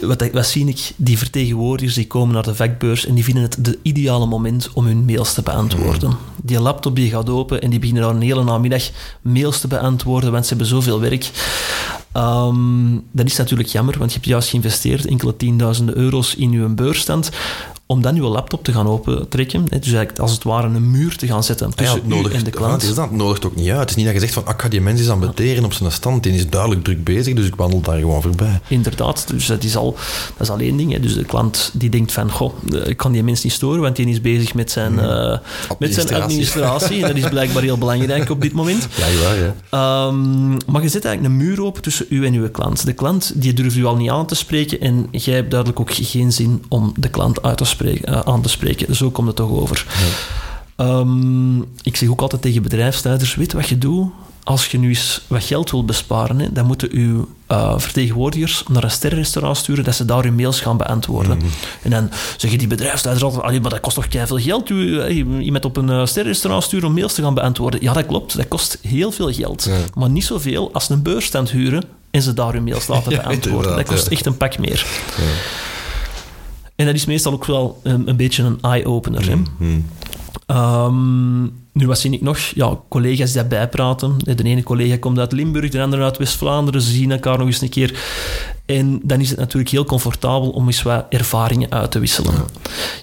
[0.00, 3.56] wat, wat zie ik, die vertegenwoordigers die komen naar de vakbeurs en die vinden het
[3.58, 6.08] de ideale moment om hun mails te beantwoorden.
[6.08, 6.18] Mm.
[6.42, 8.82] Die laptop die gaat open en die beginnen dan een hele namiddag
[9.22, 11.30] mails te beantwoorden, want ze hebben zoveel werk.
[12.16, 16.68] Um, dat is natuurlijk jammer, want je hebt juist geïnvesteerd enkele tienduizenden euro's in je
[16.68, 17.30] beursstand
[17.88, 19.64] om dan je laptop te gaan opentrekken.
[19.64, 22.72] Dus eigenlijk als het ware een muur te gaan zetten tussen ja, en de klant.
[22.72, 23.80] Het, is dat, het nodigt ook niet uit.
[23.80, 25.92] Het is niet dat je zegt van, ah, ik ga die mens eens op zijn
[25.92, 26.22] stand.
[26.22, 28.60] Die is duidelijk druk bezig, dus ik wandel daar gewoon voorbij.
[28.68, 29.96] Inderdaad, dus dat is al,
[30.36, 30.92] dat is al één ding.
[30.92, 31.00] Hè.
[31.00, 34.08] Dus de klant die denkt van, goh, ik kan die mens niet storen, want die
[34.08, 35.76] is bezig met zijn, uh, administratie.
[35.78, 37.02] met zijn administratie.
[37.02, 38.88] en dat is blijkbaar heel belangrijk op dit moment.
[38.96, 40.06] Ja, ja.
[40.06, 42.86] Um, maar je zet eigenlijk een muur open tussen u en uw klant.
[42.86, 45.90] De klant die durft u al niet aan te spreken en jij hebt duidelijk ook
[45.92, 48.96] geen zin om de klant uit te spreken, uh, aan te spreken.
[48.96, 49.86] Zo komt het toch over.
[49.88, 50.34] Ja.
[50.78, 54.10] Um, ik zeg ook altijd tegen bedrijfsleiders, weet wat je doet?
[54.44, 58.84] Als je nu eens wat geld wilt besparen, hè, dan moeten uw uh, vertegenwoordigers naar
[58.84, 61.36] een sterrenrestaurant sturen dat ze daar hun mails gaan beantwoorden.
[61.36, 61.46] Mhm.
[61.46, 61.82] Mm -hmm.
[61.82, 65.06] En dan zeggen die bedrijfsleiders altijd, maar dat kost toch veel geld, u,
[65.40, 67.82] iemand op een uh, sterrenrestaurant sturen om mails te gaan beantwoorden.
[67.82, 69.64] Ja, dat klopt, dat kost heel veel geld.
[69.64, 69.76] Ja.
[69.94, 73.76] Maar niet zoveel als een beursstand huren en ze daar hun mails laten Ja, beantwoorden.
[73.76, 74.86] dat kost echt een pak meer.
[75.16, 75.22] Ja.
[76.76, 79.38] En dat is meestal ook wel een, een beetje een eye-opener.
[79.58, 79.80] Mhm.
[80.46, 82.38] Um, nu, wat zie ik nog?
[82.38, 84.16] Ja, collega's die bijpraten.
[84.18, 86.80] De ene collega komt uit Limburg, de andere uit West-Vlaanderen.
[86.80, 88.00] Ze zien elkaar nog eens een keer.
[88.66, 92.32] En dan is het natuurlijk heel comfortabel om eens wat ervaringen uit te wisselen.
[92.32, 92.44] Ja,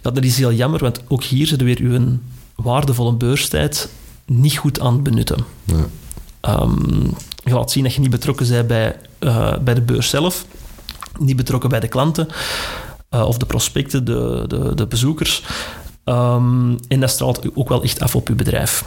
[0.01, 2.17] ja dat is heel jammer, want ook hier zitten weer uw
[2.55, 3.89] waardevolle beurstijd
[4.25, 5.45] niet goed aan het benutten.
[5.63, 6.61] Ja.
[6.61, 10.45] Um, Je laat zien dat je niet betrokken bent bij, eh, bij de beurs zelf,
[11.19, 12.27] niet betrokken bij de klanten
[13.13, 15.43] uh, of de prospecten, de, de, de bezoekers.
[16.05, 18.85] Um, en dat straalt ook wel echt af op je bedrijf.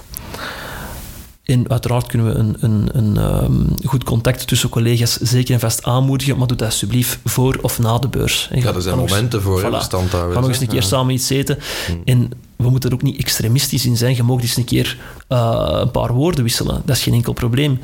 [1.44, 5.84] En uiteraard kunnen we een, een, een um, goed contact tussen collega's zeker en vast
[5.84, 8.48] aanmoedigen, maar doe dat alsjeblieft voor of na de beurs.
[8.50, 10.34] En ja, er zijn momenten voor voilà, standhouden.
[10.34, 10.86] Ga nog eens een keer ja.
[10.86, 11.58] samen iets eten.
[11.86, 12.02] Hmm.
[12.04, 14.16] En we moeten er ook niet extremistisch in zijn.
[14.16, 16.82] Je mag eens een keer uh, een paar woorden wisselen.
[16.84, 17.80] Dat is geen enkel probleem.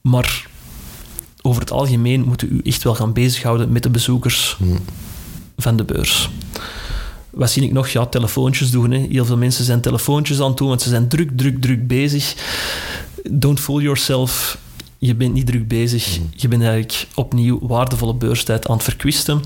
[0.00, 0.48] Maar
[1.42, 4.78] over het algemeen moeten u echt wel gaan bezighouden met de bezoekers hmm.
[5.62, 6.30] Van de beurs
[7.30, 7.88] wat zie ik nog?
[7.88, 8.90] Ja, telefoontjes doen.
[8.90, 9.06] Hè.
[9.10, 12.34] Heel veel mensen zijn telefoontjes aan het doen, want ze zijn druk, druk, druk bezig.
[13.30, 14.58] Don't fool yourself.
[14.98, 16.18] Je bent niet druk bezig.
[16.18, 16.28] Mm.
[16.36, 19.42] Je bent eigenlijk opnieuw waardevolle beurstijd aan het verkwisten.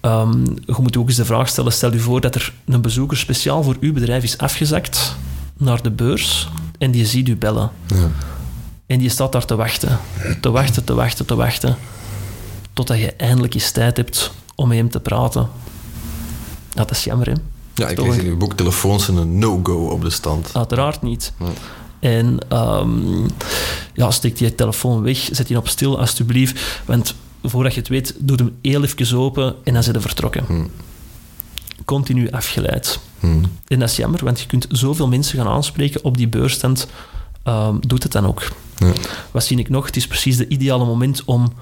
[0.00, 3.16] Um, je moet ook eens de vraag stellen: stel je voor dat er een bezoeker
[3.16, 5.16] speciaal voor uw bedrijf is afgezakt
[5.56, 7.70] naar de beurs en die ziet u bellen.
[7.86, 8.10] Ja.
[8.86, 9.98] En die staat daar te wachten,
[10.40, 11.76] te wachten, te wachten, te wachten.
[12.72, 15.48] Totdat je eindelijk eens tijd hebt om met hem te praten.
[16.74, 17.34] Dat is jammer, hè.
[17.74, 20.50] Ja, ik lees in uw boek telefoons een no-go op de stand.
[20.52, 21.32] Uiteraard niet.
[22.00, 23.26] En um,
[23.94, 26.82] ja, steek die telefoon weg, zet die op stil, alstublieft.
[26.84, 30.44] Want voordat je het weet, doe hem heel even open en dan zijn ze vertrokken.
[30.46, 30.70] Hmm.
[31.84, 32.98] Continu afgeleid.
[33.20, 33.44] Hmm.
[33.66, 36.86] En dat is jammer, want je kunt zoveel mensen gaan aanspreken op die beursstand.
[37.44, 38.42] Um, doet het dan ook.
[38.76, 38.92] Ja.
[39.30, 39.86] Wat zie ik nog?
[39.86, 41.52] Het is precies de ideale moment om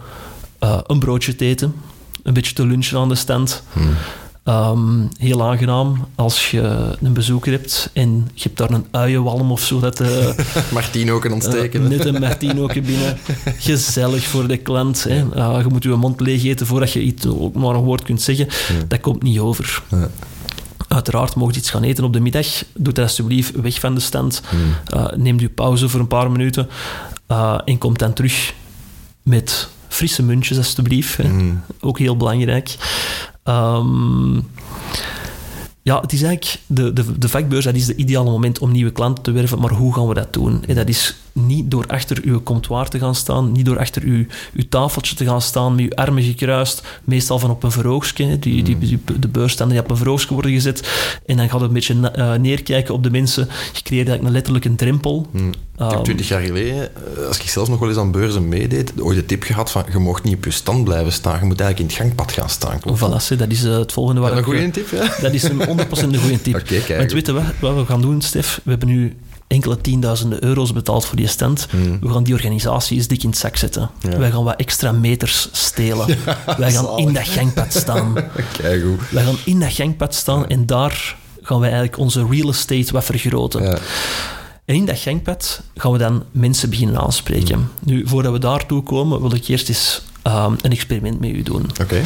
[0.60, 1.74] uh, een broodje te eten,
[2.22, 3.62] een beetje te lunchen aan de stand.
[3.72, 3.96] Hmm.
[4.44, 6.60] Um, heel aangenaam als je
[7.00, 9.80] een bezoeker hebt en je hebt daar een uienwalm of zo.
[9.80, 10.28] Dat, uh,
[10.72, 11.82] Martino kan ontsteken.
[11.82, 13.18] Uh, net een Martino binnen.
[13.58, 15.04] Gezellig voor de klant.
[15.04, 15.24] Hè.
[15.36, 18.22] Uh, je moet je mond leeg eten voordat je iets, ook maar een woord kunt
[18.22, 18.46] zeggen.
[18.46, 18.84] Ja.
[18.88, 19.82] Dat komt niet over.
[19.90, 20.08] Ja.
[20.88, 22.46] Uiteraard mocht iets gaan eten op de middag.
[22.74, 24.42] Doe dat alsjeblieft weg van de stand.
[24.48, 25.22] Hmm.
[25.22, 26.68] neem je pauze voor een paar minuten.
[27.64, 28.54] en kom dan terug
[29.22, 31.22] met frisse muntjes, alsjeblieft.
[31.22, 31.62] Mm.
[31.80, 32.76] Ook heel belangrijk.
[33.44, 34.48] Um,
[35.82, 38.90] ja, het is eigenlijk de, de, de vakbeurs, dat is de ideale moment om nieuwe
[38.90, 40.64] klanten te werven, maar hoe gaan we dat doen?
[40.66, 44.24] En dat is niet door achter uw comptoir te gaan staan, niet door achter uw,
[44.54, 48.38] uw tafeltje te gaan staan met uw armen gekruist, meestal van op een verhoogstje.
[48.38, 50.88] Die, die, die, de beurstanden die op een verhoogstje worden gezet.
[51.26, 53.48] En dan gaat het een beetje uh, neerkijken op de mensen.
[53.72, 55.26] Je creëert eigenlijk een letterlijk een drempel.
[55.32, 55.52] Hmm.
[55.88, 58.92] Ik heb twintig jaar geleden, eh, als ik zelfs nog wel eens aan beurzen meedeed,
[59.00, 61.60] ooit de tip gehad van je mocht niet op je stand blijven staan, je moet
[61.60, 62.80] eigenlijk in het gangpad gaan staan.
[62.80, 64.20] Klopt voilà, dat is uh, het volgende.
[64.20, 65.16] Waar dat een goede tip, ja?
[65.20, 66.54] Dat is een 100% een goede tip.
[66.60, 66.98] okay, kijk.
[66.98, 68.60] Want weet je wat, wat we gaan doen, Stef?
[68.64, 69.16] We hebben nu
[69.50, 71.66] enkele tienduizenden euro's betaald voor die stand.
[71.72, 71.98] Mm.
[72.00, 73.90] We gaan die organisatie eens dik in het zak zetten.
[74.00, 74.18] Ja.
[74.18, 76.06] Wij gaan wat extra meters stelen.
[76.26, 78.14] Ja, wij gaan in dat gangpad staan.
[78.52, 78.96] Kijk hoe.
[79.10, 83.04] Wij gaan in dat gangpad staan en daar gaan wij eigenlijk onze real estate wat
[83.04, 83.78] vergroten.
[84.64, 87.58] En in dat gangpad gaan we dan mensen beginnen aanspreken.
[87.58, 87.68] Mm.
[87.84, 91.62] Nu, voordat we daartoe komen, wil ik eerst eens um, een experiment met u doen.
[91.70, 91.82] Oké.
[91.82, 92.02] Okay.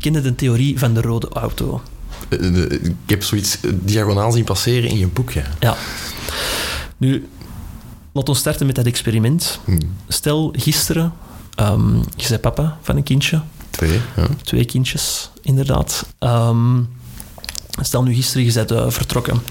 [0.00, 1.82] Ken je de theorie van de rode auto?
[2.28, 5.42] Eh, eh, ik heb zoiets diagonaal zien passeren in je boekje.
[5.60, 5.76] Ja.
[6.96, 7.28] Nu,
[8.12, 9.60] laten we starten met dat experiment.
[9.64, 9.78] Hmm.
[10.08, 11.12] Stel, gisteren,
[11.60, 13.42] um, je zei papa van een kindje.
[13.70, 14.26] Twee, ja.
[14.42, 16.06] Twee kindjes, inderdaad.
[16.18, 16.88] Um,
[17.80, 19.42] stel nu, gisteren, je bent uh, vertrokken.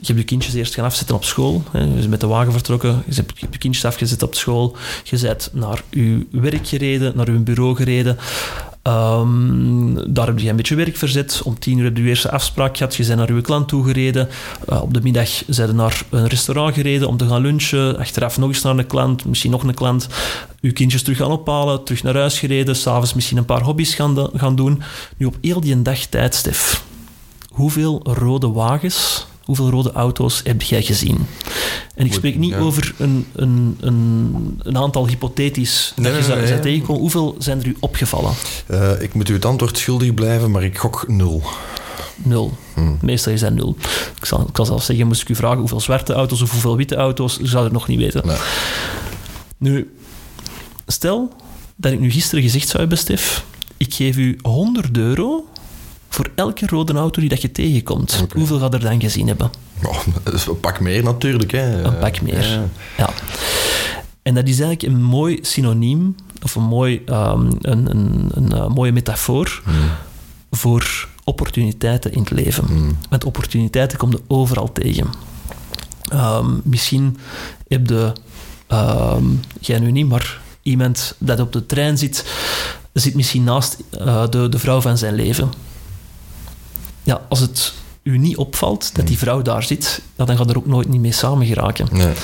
[0.00, 1.62] Je hebt je kindjes eerst gaan afzetten op school.
[1.70, 1.80] Hè.
[1.80, 3.02] Je bent met de wagen vertrokken.
[3.06, 4.76] Je hebt je kindjes afgezet op school.
[5.04, 8.18] Je bent naar je werk gereden, naar je bureau gereden.
[8.88, 11.40] Um, daar heb je een beetje werk verzet.
[11.44, 12.94] Om tien uur heb je je eerste afspraak gehad.
[12.94, 14.28] Je bent naar uw klant toegereden.
[14.68, 17.98] Uh, op de middag zijn je naar een restaurant gereden om te gaan lunchen.
[17.98, 20.08] Achteraf nog eens naar een klant, misschien nog een klant.
[20.60, 22.76] Uw kindjes terug gaan ophalen, terug naar huis gereden.
[22.76, 24.82] S'avonds misschien een paar hobby's gaan, gaan doen.
[25.16, 26.82] Nu op heel die dag tijd, Stef.
[27.48, 31.26] Hoeveel rode wagens hoeveel rode auto's heb jij gezien?
[31.94, 36.50] En ik spreek niet over een, een, een, een, aantal hypothetisch nee, dat je nee,
[36.50, 37.00] nee, tegenkomen.
[37.00, 38.32] Hoeveel zijn er u opgevallen?
[38.70, 41.42] Uh, ik moet u het antwoord schuldig blijven, maar ik gok nul.
[42.16, 42.56] Nul.
[42.74, 42.98] Hmm.
[43.00, 43.76] Meestal is dat nul.
[44.16, 46.76] Ik zal, ik zal zelfs zeggen, moest ik u vragen hoeveel zwarte auto's of hoeveel
[46.76, 48.22] witte auto's, zou het nog niet weten.
[49.58, 49.94] Nu,
[50.86, 51.32] stel
[51.76, 53.44] dat ik nu gisteren gezegd zou hebben, Stef,
[53.76, 55.44] ik geef u 100 euro
[56.18, 58.20] voor elke rode auto die dat je tegenkomt.
[58.22, 58.38] Okay.
[58.38, 59.50] Hoeveel gaat er dan gezien hebben?
[59.84, 61.50] Oh, is een pak meer natuurlijk.
[61.50, 61.82] Hè.
[61.82, 62.64] Een pak meer, ja.
[62.96, 63.10] ja.
[64.22, 68.72] En dat is eigenlijk een mooi synoniem, of een, mooi, um, een, een, een, een,
[68.72, 69.90] mooie metafoor hmm.
[70.50, 72.64] voor opportuniteiten in het leven.
[72.66, 72.98] Hmm.
[73.08, 75.06] Want opportuniteiten komen overal tegen.
[76.12, 77.18] Um, misschien
[77.68, 78.12] heb je,
[78.68, 82.24] um, jij nu niet, maar iemand dat op de trein zit,
[82.92, 85.50] zit misschien naast uh, de, de vrouw van zijn leven
[87.08, 90.66] ja, als het u niet opvalt dat die vrouw daar zit, dan gaat er ook
[90.66, 91.88] nooit niet mee samen geraken.
[91.92, 92.14] Nee.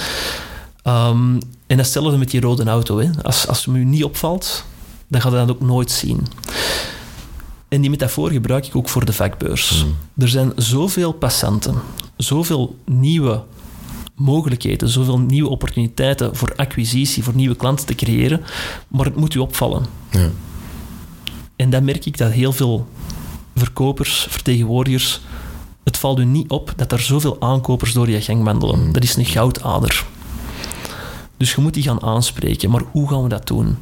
[0.87, 2.99] Um, En hetzelfde met die rode auto.
[2.99, 3.11] Hè.
[3.23, 4.65] Als, als hem u niet opvalt,
[5.09, 6.27] dan gaat hij dat ook nooit zien.
[7.69, 9.87] En die metafoor gebruik ik ook voor de vakbeurs.
[10.19, 11.75] Er zijn zoveel passanten,
[12.17, 13.43] zoveel nieuwe
[14.15, 18.41] mogelijkheden, zoveel nieuwe opportuniteiten voor acquisitie, voor nieuwe klanten te creëren,
[18.89, 19.87] maar het moet u opvallen.
[20.11, 20.31] Ja.
[21.57, 22.87] En dan merk ik dat heel veel
[23.55, 25.21] verkopers, vertegenwoordigers,
[25.85, 28.93] het valt u niet op dat er zoveel aankopers door je gang wandelen.
[28.93, 30.05] Dat is een goudader.
[31.37, 32.71] Dus je moet die gaan aanspreken.
[32.71, 33.77] Maar hoe gaan we dat doen?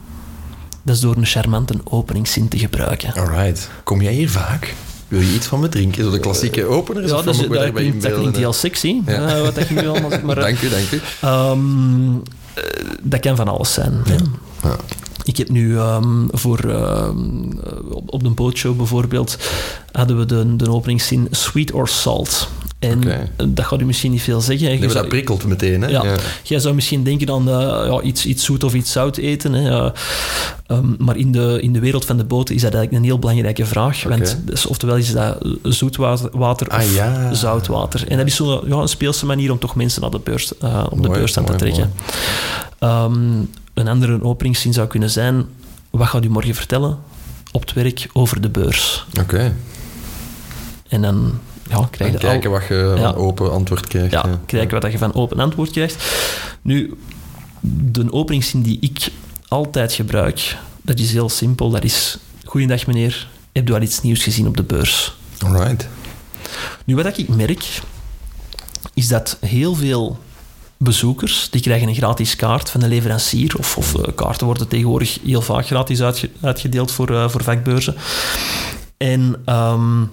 [0.82, 3.14] Dat is door een charmante openingszin te gebruiken.
[3.14, 3.70] Alright.
[3.84, 4.74] Kom jij hier vaak?
[5.08, 6.04] Wil je iets van me drinken?
[6.04, 7.10] Zo de klassieke openers?
[7.10, 9.12] Ja, of dat, dat, klinkt, dat heel sexy, Ja.
[9.36, 10.22] eh, wat dat je nu allemaal zegt.
[10.22, 11.00] Maar eh, Dank u, dank u.
[11.20, 12.14] ehm,
[12.54, 12.62] eh,
[13.02, 13.92] dat kan van alles zijn.
[14.04, 14.14] hè.
[14.68, 14.76] Ja.
[15.24, 17.16] Ik heb nu ehm, voor, ehm,
[17.90, 19.36] op, op de bootshow bijvoorbeeld,
[19.92, 22.48] hadden we de, de openingszin sweet or salt.
[22.78, 23.00] En
[23.48, 24.66] dat gaat u misschien niet veel zeggen.
[24.68, 25.88] Nee, zou- dat prikkelt meteen, hè?
[25.88, 26.04] ja.
[26.42, 29.52] Jij zou misschien denken aan eh, ja, iets, iets zoet of iets zout eten.
[29.52, 29.90] Hè.
[30.66, 33.18] Ehm, maar in de, in de wereld van de boten is dat eigenlijk een heel
[33.18, 34.02] belangrijke vraag.
[34.02, 37.34] Want dus, oftewel is dat zoetwater water of Ah, ja.
[37.34, 38.08] zoutwater.
[38.08, 40.84] En dat is zo, ja, een speelse manier om toch mensen naar de beurs, eh,
[40.90, 41.92] op de beurs aan te trekken.
[42.78, 43.12] Ehm,
[43.82, 45.44] een andere openingszin zou kunnen zijn...
[45.90, 46.98] Wat gaat u morgen vertellen
[47.52, 49.06] op het werk over de beurs?
[49.20, 49.54] Oké.
[50.88, 53.02] En dan ja, krijg En je al- kijken wat je Ja.
[53.02, 54.12] van open antwoord krijgt.
[54.12, 54.40] ja, ja.
[54.46, 56.04] kijken wat je van open antwoord krijgt.
[56.62, 56.94] Nu,
[57.60, 59.08] de openingszin die ik
[59.48, 61.70] altijd gebruik, dat is heel simpel.
[61.70, 65.16] Dat is, goeiedag meneer, heb je al iets nieuws gezien op de beurs?
[65.38, 65.88] Alright.
[66.84, 67.80] Nu, wat ik merk,
[68.94, 70.18] is dat heel veel
[70.82, 75.18] bezoekers, die krijgen een gratis kaart van de leverancier, of, of eh, kaarten worden tegenwoordig
[75.24, 77.94] heel vaak gratis uitge- uitgedeeld voor, eh, voor vakbeurzen.
[78.96, 80.04] En ehm,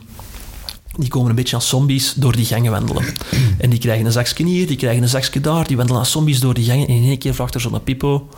[0.96, 3.04] die komen een beetje als zombies door die gangen wandelen.
[3.58, 6.40] En die krijgen een zakje hier, die krijgen een zakje daar, die wandelen als zombies
[6.40, 6.88] door die gangen.
[6.88, 8.30] En in één keer vraagt er zo'n pipo...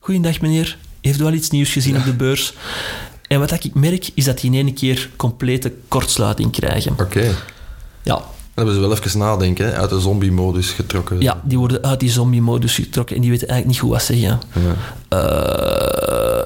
[0.00, 2.54] Goeiedag meneer, heeft u al iets nieuws gezien op de beurs?
[3.26, 6.94] En wat ik merk, is dat die in één keer complete kortsluiting krijgen.
[7.00, 7.34] Oké.
[8.02, 8.22] Ja,
[8.58, 9.72] Dan hebben ze wel even nadenken, hè?
[9.76, 11.20] uit de zombie-modus getrokken.
[11.20, 14.40] ja, die worden uit die zombie-modus getrokken en die weten eigenlijk niet goed wat zeggen.
[15.08, 15.18] Ja.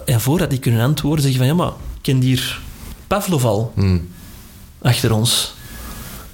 [0.06, 2.60] Eh, en voordat die kunnen antwoorden, zeggen van ja, maar ik ken hier
[3.06, 4.08] Pavlov al Hmm.
[4.82, 5.54] achter ons.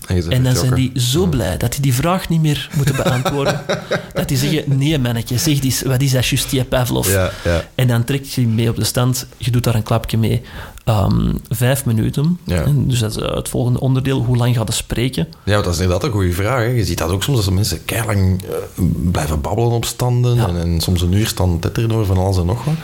[0.08, 3.60] En, dan zijn die zo blij dat die die vraag niet meer moeten beantwoorden.
[4.14, 7.12] dat die zeggen, nee mannetje, zeg eens, wat is dat juist, die Pavlov?
[7.12, 7.64] Ja, ja.
[7.74, 10.42] En dan trekt je mee op de stand, je doet daar een klapje mee.
[10.84, 12.64] Ehm, vijf minuten, Ja.
[12.74, 15.28] Dus dat is eh, het volgende onderdeel, hoe lang gaat het spreken?
[15.44, 16.58] Ja, want dat is inderdaad een goede vraag.
[16.58, 16.64] Hè.
[16.64, 20.38] Je ziet dat ook soms, dat mensen keilang eh, blijven babbelen op standen.
[20.38, 22.74] En, en soms een uur staan tetteren over van alles en nog wat.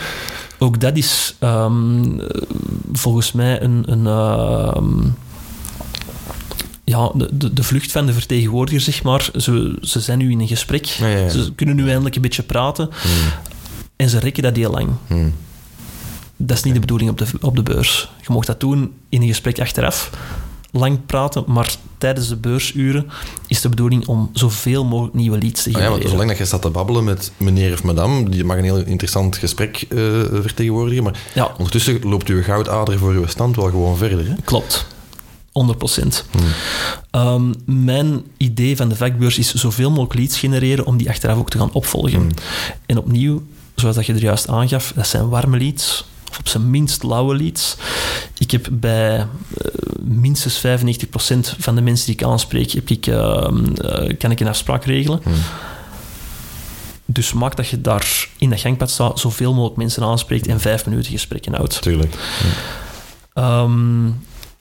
[0.59, 2.43] Ook dat is ehm, eh,
[2.93, 3.83] volgens mij een...
[3.87, 5.09] een ehm,
[6.96, 9.28] ja, de, de, de vlucht van de vertegenwoordiger, zeg maar.
[9.37, 10.85] Ze, ze zijn nu in een gesprek.
[10.85, 11.28] Ja, ja, ja.
[11.28, 12.88] Ze kunnen nu eindelijk een beetje praten.
[13.96, 14.88] En ze rekken dat heel lang.
[15.07, 15.33] Hmm.
[16.37, 18.11] Dat is niet de bedoeling op de, op de beurs.
[18.26, 20.11] Je mag dat doen in een gesprek achteraf.
[20.76, 23.11] Lang praten, maar tijdens de beursuren
[23.46, 26.44] is de bedoeling om zoveel mogelijk nieuwe leads te Ah ja, want zolang dat je
[26.44, 29.98] staat te babbelen met meneer of madame, die mag een heel interessant gesprek eh,
[30.33, 31.50] vertegenwoordigen, maar Ja.
[31.59, 34.28] ondertussen loopt uw goudader voor uw stand wel gewoon verder.
[34.28, 34.35] Hè?
[34.44, 34.87] Klopt.
[35.55, 36.25] 100%.
[37.11, 41.51] Ehm, mijn idee van de vakbeurs is zoveel mogelijk leads genereren om die achteraf ook
[41.51, 42.31] te gaan opvolgen.
[42.87, 43.43] En opnieuw,
[43.75, 47.37] zoals dat je er juist aangaf, dat zijn warme leads, of op zijn minst lauwe
[47.37, 47.77] leads.
[48.38, 49.27] Ik heb bij eh,
[50.01, 54.49] minstens 95% van de mensen die ik aanspreek, heb ik, ehm, eh, kan ik een
[54.49, 55.21] afspraak regelen.
[57.07, 60.87] Dus maak dat je daar in dat gangpad staat, zoveel mogelijk mensen aanspreekt en vijf
[60.87, 61.83] minuten gesprekken houdt.
[61.83, 62.14] Tuurlijk.
[63.33, 64.07] Ehm,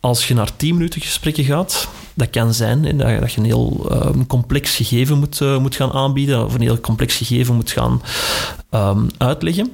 [0.03, 3.45] als je naar 10 minuten gesprekken gaat, dat kan zijn hè, dat, dat je een
[3.45, 7.71] heel ehm, complex gegeven moet, eh, moet gaan aanbieden, of een heel complex gegeven moet
[7.71, 8.01] gaan
[8.69, 9.71] ehm, uitleggen.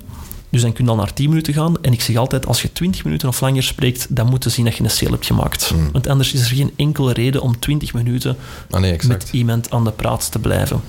[0.49, 1.81] Dus dan kun je al naar 10 minuten gaan.
[1.81, 4.65] En ik zeg altijd, als je 20 minuten of langer spreekt, dan moet je zien
[4.65, 5.73] dat je een sale hebt gemaakt.
[5.91, 8.37] Want anders is er geen enkele reden om 20 minuten
[8.69, 10.81] Ah nee, met iemand aan de praat te blijven.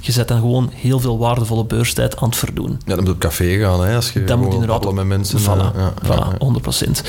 [0.00, 2.70] Je zet dan gewoon heel veel waardevolle beurstijd aan het verdoen.
[2.70, 5.40] Ja, dan moet je op café gaan, hè, als je Dat moet inderdaad met mensen.
[5.40, 6.38] Voilà, ja, voilà, ja, ja.
[6.38, 7.02] 100%.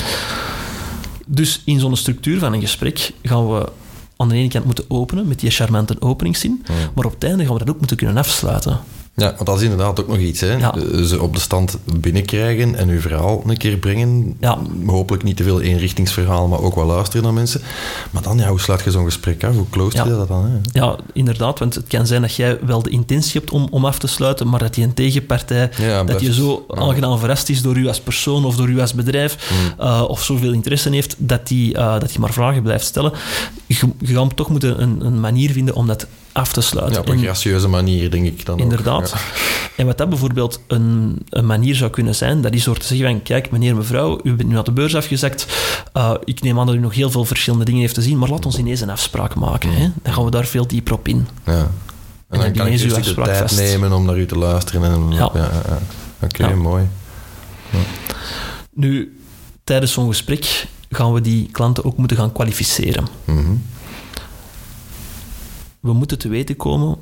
[1.30, 3.68] Dus in zo'n structuur van een gesprek gaan we
[4.16, 6.64] aan de ene kant moeten openen met die charmante openingszin,
[6.94, 8.80] maar op het einde gaan we dat ook moeten kunnen afsluiten.
[9.18, 10.40] Ja, want dat is inderdaad ook nog iets.
[10.40, 10.52] Hè.
[10.56, 10.74] Ja.
[10.74, 14.36] Eh, Ze op de stand binnenkrijgen en uw verhaal een keer brengen.
[14.40, 14.58] Ja.
[14.86, 17.60] Hopelijk niet te veel eenrichtingsverhaal, maar ook wel luisteren naar mensen.
[18.10, 19.54] Maar dan, ja, hoe sluit je zo'n gesprek af?
[19.54, 20.04] Hoe close Ja.
[20.04, 20.44] je dat dan?
[20.44, 20.80] Hè?
[20.80, 23.98] Ja, inderdaad, want het kan zijn dat jij wel de intentie hebt om, om af
[23.98, 25.70] te sluiten, maar dat die een tegenpartij,
[26.06, 29.52] dat je zo aangenaam verrast is door u als persoon of door u als bedrijf,
[29.78, 33.12] eh, of zoveel interesse heeft, dat die, eh, dat die maar vragen blijft stellen.
[33.66, 37.00] je, je gaat toch moeten een, een manier vinden om dat af te Ja, sluiten.
[37.00, 38.60] op een En- gracieuze manier, denk ik dan ook.
[38.60, 39.10] Inderdaad.
[39.10, 39.18] Ja.
[39.76, 43.06] En wat dat bijvoorbeeld een, een manier zou kunnen zijn, dat is door te zeggen
[43.10, 45.46] van, kijk, meneer, mevrouw, u bent nu aan de beurs afgezakt,
[45.96, 48.28] Uh, ik neem aan dat u nog heel veel verschillende dingen heeft te zien, maar
[48.28, 49.70] laat ons ineens een afspraak maken.
[49.72, 49.88] Hè?
[50.02, 51.28] Dan gaan we daar veel dieper op in.
[51.46, 51.52] Ja.
[52.28, 53.56] En dan kan ik rustig de tijd vast.
[53.58, 54.84] nemen om naar u te luisteren.
[54.92, 55.30] En, Ja.
[55.34, 55.40] ja.
[55.40, 55.78] ja, ja.
[56.20, 56.54] Oké, Ja.
[56.54, 56.88] mooi.
[58.74, 59.18] Nu,
[59.64, 63.06] tijdens zo'n gesprek gaan we die klanten ook moeten gaan kwalificeren.
[63.24, 63.40] Mhm.
[65.80, 66.96] We moeten te weten komen,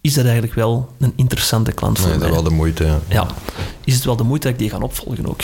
[0.00, 2.28] is dat eigenlijk wel een interessante klant voor Nee, mij?
[2.28, 2.84] is wel de moeite.
[2.84, 2.98] Ja.
[3.08, 3.26] Ja.
[3.84, 5.40] Is het wel de moeite dat ik die ga opvolgen ook?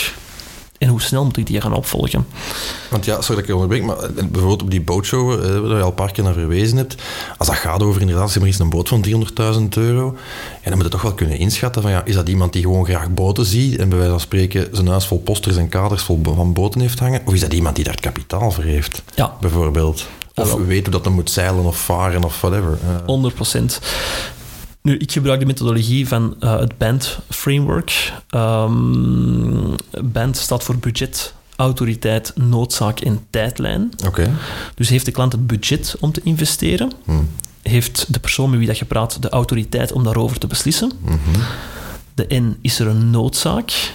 [0.79, 2.27] En hoe snel moet ik die gaan opvolgen?
[2.91, 5.77] Want ja, sorry dat ik je onderbreek, maar eh, bijvoorbeeld op die bootshow, eh, waar
[5.77, 6.95] je al een paar keer naar verwezen hebt,
[7.39, 10.17] als dat gaat over inderdaad, zeg maar eens een boot van 300.000 euro,
[10.63, 12.85] ja, dan moet je toch wel kunnen inschatten van ja, is dat iemand die gewoon
[12.85, 16.21] graag boten ziet en bij wijze van spreken zijn huis vol posters en kaders vol
[16.23, 19.37] van boten heeft hangen, of is dat iemand die daar kapitaal voor heeft, Ja.
[19.41, 20.07] bijvoorbeeld?
[20.41, 20.67] Of Jawel.
[20.67, 22.79] weet hoe dat dan moet zeilen of varen of whatever.
[23.07, 23.81] Eh, 100%.
[24.83, 28.13] Nu, ik gebruik de methodologie van eh, het BAND framework.
[28.29, 33.91] Ehm BAND staat voor budget, autoriteit, noodzaak en tijdlijn.
[34.07, 34.31] Oké.
[34.75, 36.93] Dus heeft de klant het budget om te investeren?
[37.05, 37.13] Hm.
[37.63, 40.93] Heeft de persoon met wie dat je praat de autoriteit om daarover te beslissen?
[41.01, 41.19] Mhm.
[42.15, 43.93] De N, is er een noodzaak?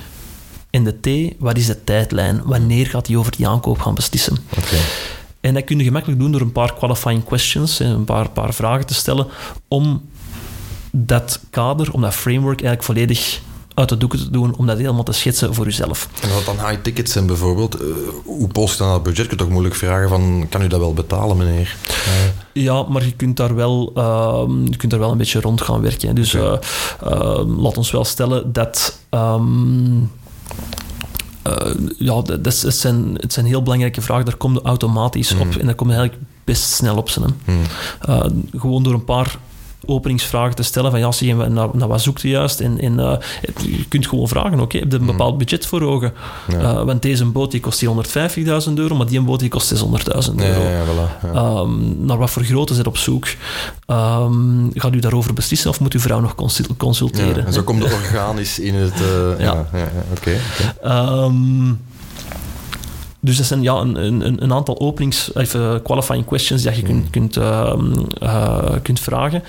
[0.69, 0.99] En de
[1.31, 2.41] T, wat is de tijdlijn?
[2.43, 4.37] Wanneer gaat hij over die aankoop gaan beslissen?
[4.57, 4.75] Oké.
[5.45, 8.53] En dat kun je gemakkelijk doen door een paar qualifying questions, hè, een paar, paar
[8.53, 9.27] vragen te stellen,
[9.67, 10.01] om
[10.91, 13.41] dat kader, om dat framework eigenlijk volledig
[13.73, 16.09] uit de doeken te doen, om dat helemaal te schetsen voor jezelf.
[16.21, 17.87] En het dan high tickets zijn bijvoorbeeld, eh,
[18.23, 19.21] hoe post je dan dat budget?
[19.21, 21.75] Je kunt toch moeilijk vragen van, kan u dat wel betalen, meneer?
[21.87, 25.61] Eh, Ja, maar je kunt daar wel, ehm, je kunt daar wel een beetje rond
[25.61, 26.07] gaan werken.
[26.07, 26.13] hè.
[26.13, 26.53] Dus eh,
[27.03, 28.99] ehm, laat ons wel stellen dat...
[29.09, 29.97] ehm,
[31.45, 34.25] eh, ja, dat is, het, zijn, het zijn heel belangrijke vragen.
[34.25, 35.55] Daar kom je automatisch op.
[35.55, 37.09] En daar kom je eigenlijk best snel op.
[37.09, 37.53] Zijn, hè.
[37.53, 38.09] hm.
[38.09, 39.37] Uh, gewoon door een paar
[39.85, 42.59] openingsvragen te stellen van ja, zie je, naar, naar wat zoekt u juist?
[42.59, 43.13] En, en uh,
[43.63, 46.13] je kunt gewoon vragen, oké, heb je een bepaald budget voor ogen?
[46.47, 46.59] Ja.
[46.59, 47.89] Uh, want deze boot die kost hier
[48.67, 49.81] 150.000 euro, maar die boot die kost 600.000
[50.35, 50.61] Ja, euro.
[50.61, 51.59] ja, ja, voilà, ja.
[51.59, 53.27] Um, naar wat voor grootte zit op zoek?
[53.87, 57.45] Um, gaat u daarover beslissen of moet uw vrouw nog consul- consulteren?
[57.45, 58.93] En zo komt het organisch in het...
[59.01, 59.65] uh, ja,
[60.11, 60.37] oké.
[60.85, 61.79] Um,
[63.25, 67.09] dus dat zijn ja, een, een, een aantal openings, even qualifying questions die je kunt,
[67.09, 69.43] kunt, um, uh, kunt vragen.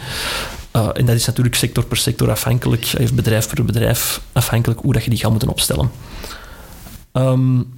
[0.77, 4.93] Uh, en dat is natuurlijk sector per sector afhankelijk, even bedrijf per bedrijf, afhankelijk hoe
[4.93, 5.91] dat je die gaat moeten opstellen.
[7.13, 7.75] Um,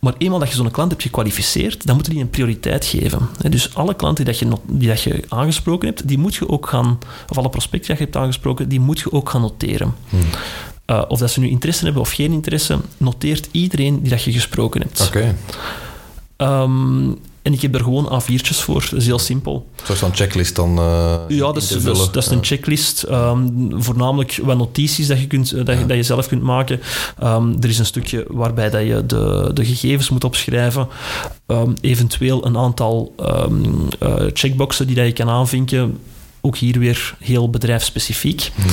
[0.00, 3.28] maar eenmaal dat je zo'n klant hebt gekwalificeerd, dan moet je die een prioriteit geven.
[3.48, 6.68] Dus alle klanten die, dat je, die dat je aangesproken hebt, die moet je ook
[6.68, 9.94] gaan, of alle prospecten die je hebt aangesproken, die moet je ook gaan noteren.
[10.08, 10.20] Hmm.
[10.86, 14.32] Uh, of dat ze nu interesse hebben of geen interesse, noteert iedereen die dat je
[14.32, 15.06] gesproken hebt.
[15.06, 15.34] Oké.
[16.36, 19.66] Um, en ik heb daar gewoon A4'tjes voor, dat is heel simpel.
[19.76, 23.02] Een soort van checklist dan uh, Ja, dat is, dat is, dat is een checklist.
[23.10, 26.80] Um, voornamelijk wat notities dat je, kunt, dat, je, dat je zelf kunt maken.
[27.22, 30.88] Um, er is een stukje waarbij dat je de, de gegevens moet opschrijven.
[31.46, 33.46] Um, eventueel een aantal uh,
[34.32, 35.98] checkboxen die dat je kan aanvinken.
[36.40, 38.50] Ook hier weer heel bedrijfsspecifiek.
[38.54, 38.70] Hmm.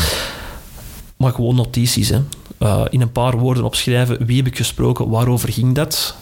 [1.22, 2.09] Maar gewoon notities.
[2.09, 2.19] Hè.
[2.59, 4.26] Uh, in een paar woorden opschrijven.
[4.26, 5.09] Wie heb ik gesproken?
[5.09, 6.15] Waarover ging dat?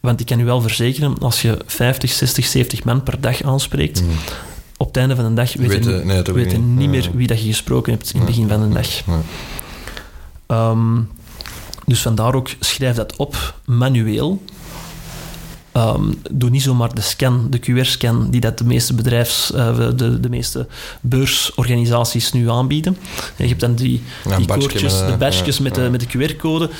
[0.00, 4.02] Want ik kan u wel verzekeren, als je 50, 60, 70 man per dag aanspreekt,
[4.02, 4.08] mm.
[4.76, 7.40] op het einde van de dag weet je nee, weet niet, niet meer wie dat
[7.40, 8.88] je gesproken hebt in het begin van de dag.
[10.46, 11.08] Um,
[11.86, 14.42] dus vandaar ook, schrijf dat op manueel.
[15.78, 20.20] Um, doe niet zomaar de scan, de QR-scan, die dat de meeste bedrijfs, uh, de,
[20.20, 20.66] de meeste
[21.00, 22.96] beursorganisaties nu aanbieden.
[23.36, 26.06] En je hebt dan die, ja, die koortjes, de badges ja, met, de, met de
[26.06, 26.70] QR-code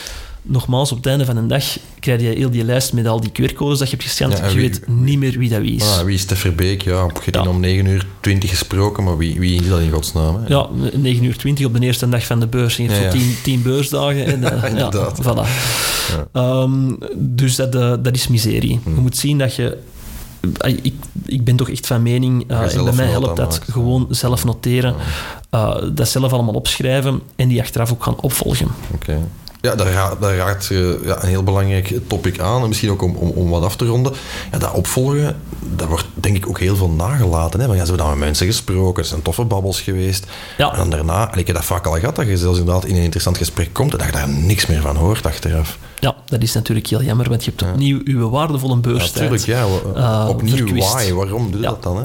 [0.42, 1.64] nogmaals, op het einde van de dag
[2.00, 4.38] krijg je heel die lijst met al die QR-codes dat je hebt gescand.
[4.38, 5.98] Ja, je weet niet meer wie dat wie is.
[5.98, 6.82] Ah, wie is Stef Beek?
[6.82, 7.48] Ja, hebt ja.
[7.48, 10.36] om 9 uur 20 gesproken, maar wie, wie is dat in godsnaam?
[10.36, 10.48] Hè?
[10.48, 12.76] Ja, 9 uur 20 op de eerste dag van de beurs.
[12.76, 14.26] Je hebt ja, zo 10, 10 beursdagen.
[14.26, 15.20] En, uh, Inderdaad.
[15.22, 15.48] Ja, voilà.
[16.32, 18.80] Um, dus dat, uh, dat is miserie.
[18.82, 18.94] Hmm.
[18.94, 19.78] Je moet zien dat je
[20.82, 20.94] ik,
[21.26, 24.94] ik ben toch echt van mening, uh, en bij mij helpt dat gewoon zelf noteren,
[25.54, 28.68] uh, dat zelf allemaal opschrijven en die achteraf ook gaan opvolgen.
[28.94, 29.10] Oké.
[29.10, 29.20] Okay.
[29.60, 32.62] Ja, daar, raakt, daar raakt uh, ja, een heel belangrijk topic aan.
[32.62, 34.12] En misschien ook om, om, om wat af te ronden.
[34.52, 35.36] Ja, dat opvolgen,
[35.76, 37.60] dat wordt denk ik ook heel veel nagelaten.
[37.60, 37.66] Hè?
[37.66, 40.26] Want ja, ze hebben dan met mensen gesproken, er zijn toffe babbels geweest.
[40.58, 40.70] Ja.
[40.72, 43.02] En dan daarna, ik heb dat vaak al gehad, dat je zelfs inderdaad in een
[43.02, 45.78] interessant gesprek komt en dat je daar niks meer van hoort achteraf.
[46.00, 48.02] Ja, dat is natuurlijk heel jammer, want je hebt opnieuw ja.
[48.04, 49.30] uw waardevolle beurstijd.
[49.30, 50.22] Natuurlijk, ja.
[50.24, 51.12] Uh, opnieuw, why?
[51.12, 51.72] Waarom doe je ja.
[51.72, 51.96] dat dan?
[51.96, 52.04] Hè?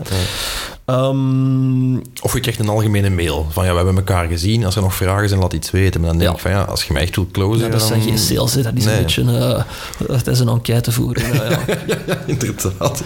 [0.86, 4.66] Ehm, Of je krijgt een algemene mail van ja, we hebben elkaar gezien.
[4.66, 6.02] Als er nog vragen zijn, laat iets weten.
[6.02, 6.36] Maar dan denk Ja.
[6.38, 7.66] ik van ja, als je mij echt wilt closen...
[7.66, 7.88] ja, dat dan...
[7.88, 8.62] zijn geen sales, hè.
[8.62, 8.96] dat is Nee.
[8.96, 9.22] een beetje...
[9.38, 9.64] eh,
[10.08, 11.24] dat is een enquête voeren.
[11.34, 11.60] Ja, ja.
[12.08, 13.02] Ja, inderdaad.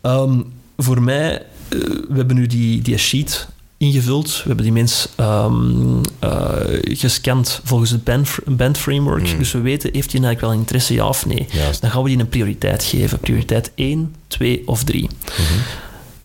[0.00, 0.40] Ehm,
[0.76, 1.32] voor mij,
[1.68, 1.78] eh,
[2.08, 4.26] we hebben nu die, die sheet ingevuld.
[4.36, 6.50] We hebben die mens ehm, eh,
[6.82, 9.32] gescand volgens het band, band framework.
[9.32, 9.38] Mm.
[9.38, 11.46] Dus we weten, heeft hij eigenlijk wel interesse, ja of nee?
[11.50, 11.80] Juist.
[11.80, 13.18] Dan gaan we die een prioriteit geven.
[13.18, 15.02] Prioriteit 1, 2 of 3.
[15.02, 15.42] Mhm.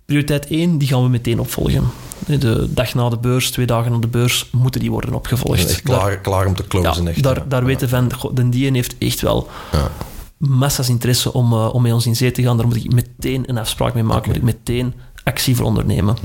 [0.05, 1.83] Prioriteit 1, die gaan we meteen opvolgen.
[2.27, 5.69] De dag na de beurs, twee dagen na de beurs, moeten die worden opgevolgd.
[5.69, 7.03] Echt klaar, klaar om te closen.
[7.03, 7.43] ja, echt, daar, ja.
[7.47, 9.89] daar weten van, de die heeft echt wel Ja.
[10.37, 12.57] massa's interesse om, eh, om met ons in zee te gaan.
[12.57, 14.27] Daar moet ik meteen een afspraak mee maken.
[14.27, 14.93] Moet ik meteen
[15.23, 16.17] actie voor ondernemen.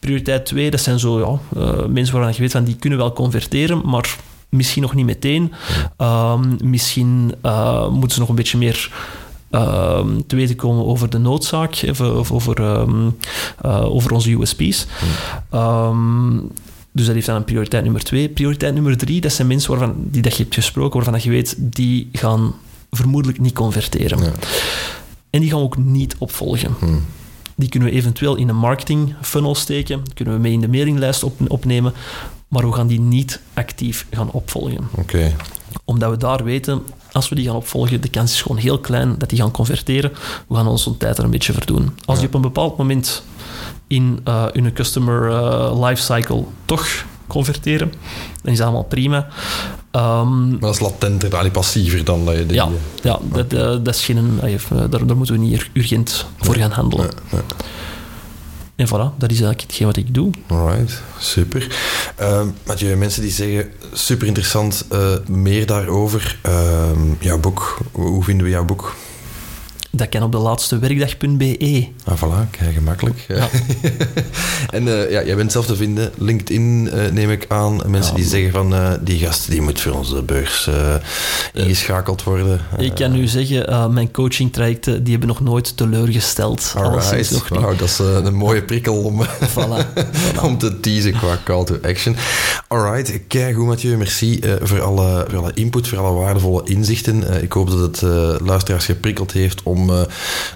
[0.00, 3.12] Prioriteit 2, dat zijn zo ja, eh, mensen waarvan je weet van die kunnen wel
[3.12, 4.16] converteren, maar
[4.48, 5.52] misschien nog niet meteen.
[5.96, 8.92] Ehm, misschien eh, moeten ze nog een beetje meer
[9.54, 13.08] ehm, te weten komen over de noodzaak of, of over, ehm,
[13.62, 14.86] eh, over onze USP's.
[15.50, 16.38] Ehm,
[16.92, 18.28] dus dat heeft dan een prioriteit nummer twee.
[18.28, 21.30] Prioriteit nummer drie, dat zijn mensen waarvan, die dat je hebt gesproken, waarvan dat je
[21.30, 22.54] weet, die gaan
[22.90, 24.18] vermoedelijk niet converteren.
[24.18, 24.32] Ja.
[25.30, 26.74] En die gaan we ook niet opvolgen.
[26.78, 26.86] Hm.
[27.54, 31.22] Die kunnen we eventueel in een marketing funnel steken, kunnen we mee in de mailinglijst
[31.22, 31.92] op, opnemen,
[32.48, 34.88] maar we gaan die niet actief gaan opvolgen.
[34.90, 35.32] Oké.
[35.84, 36.82] Omdat we daar weten,
[37.14, 40.12] als we die gaan opvolgen, de kans is gewoon heel klein dat die gaan converteren.
[40.48, 41.90] We gaan onze tijd er een beetje verdoen.
[42.04, 43.22] Als die op een bepaald moment
[43.86, 44.20] in
[44.52, 46.86] hun customer eh, lifecycle toch
[47.26, 47.92] converteren,
[48.42, 49.26] dan is dat allemaal prima.
[49.90, 52.56] Ehm, Maar dat is latenter, allee, passiever dan dat je die...
[52.56, 52.68] ja,
[53.02, 54.40] ja dat, eh, dat is geen,
[54.90, 57.10] daar, daar moeten we niet urgent voor gaan handelen.
[58.76, 60.30] En voilà, dat is eigenlijk hetgeen wat ik doe.
[60.46, 61.76] Alright, super.
[62.16, 66.38] Ehm Mathieu, mensen die zeggen, super interessant, eh, meer daarover.
[66.42, 68.94] Ehm, jouw boek, hoe vinden we jouw boek?
[69.96, 71.88] Dat kan op de laatste werkdag.be.
[72.04, 73.24] Ah, voilà, kijk, gemakkelijk.
[73.28, 73.48] Ja.
[74.76, 77.80] en eh, ja, jij bent zelf te vinden, LinkedIn eh, neem ik aan.
[77.86, 78.16] Mensen Ja.
[78.20, 80.68] die zeggen van, eh, die gast die moet voor onze beurs
[81.52, 82.60] ingeschakeld worden.
[82.78, 86.72] Ik kan nu zeggen, mijn coachingtrajecten die hebben nog nooit teleurgesteld.
[86.76, 87.60] Alright, nog niet.
[87.60, 90.02] Wauw, dat is een mooie prikkel om, Voilà.
[90.42, 92.16] om te teasen qua call to action.
[92.68, 97.42] Alright, kijk goed Mathieu, merci voor, alle, voor alle input, voor alle waardevolle inzichten.
[97.42, 98.00] Ik hoop dat het
[98.40, 100.00] luisteraars geprikkeld heeft om eh,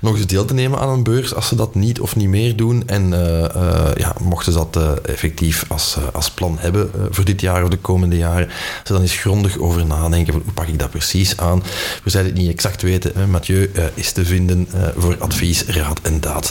[0.01, 2.57] nog eens deel te nemen aan een beurs als ze dat niet of niet meer
[2.57, 2.83] doen.
[2.87, 7.62] En eh, eh, ja, mochten ze dat effectief als, als plan hebben voor dit jaar
[7.62, 8.49] of de komende jaren,
[8.85, 11.62] ze dan eens grondig over nadenken van hoe pak ik dat precies aan.
[12.05, 16.20] We zeiden het niet exact weten, hè, Mathieu is te vinden voor advies, raad en
[16.20, 16.51] daad.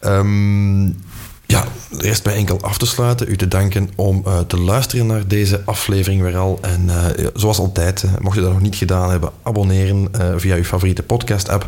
[0.00, 0.84] Ehm,
[1.46, 1.64] ja,
[1.98, 5.26] er rest mij enkel af te sluiten, u te danken om eh, te luisteren naar
[5.26, 6.58] deze aflevering weer al.
[6.60, 10.64] En eh, zoals altijd, eh, mocht je dat nog niet gedaan hebben, abonneren via uw
[10.64, 11.66] favoriete podcast-app.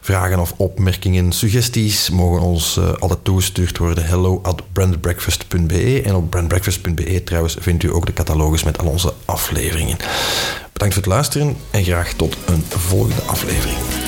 [0.00, 4.04] Vragen of opmerkingen, suggesties mogen ons altijd toegestuurd worden.
[4.04, 6.02] Hello at brandbreakfast.be.
[6.04, 9.96] En op brandbreakfast.be trouwens vindt u ook de catalogus met al onze afleveringen.
[10.72, 14.07] Bedankt voor het luisteren en graag tot een volgende aflevering.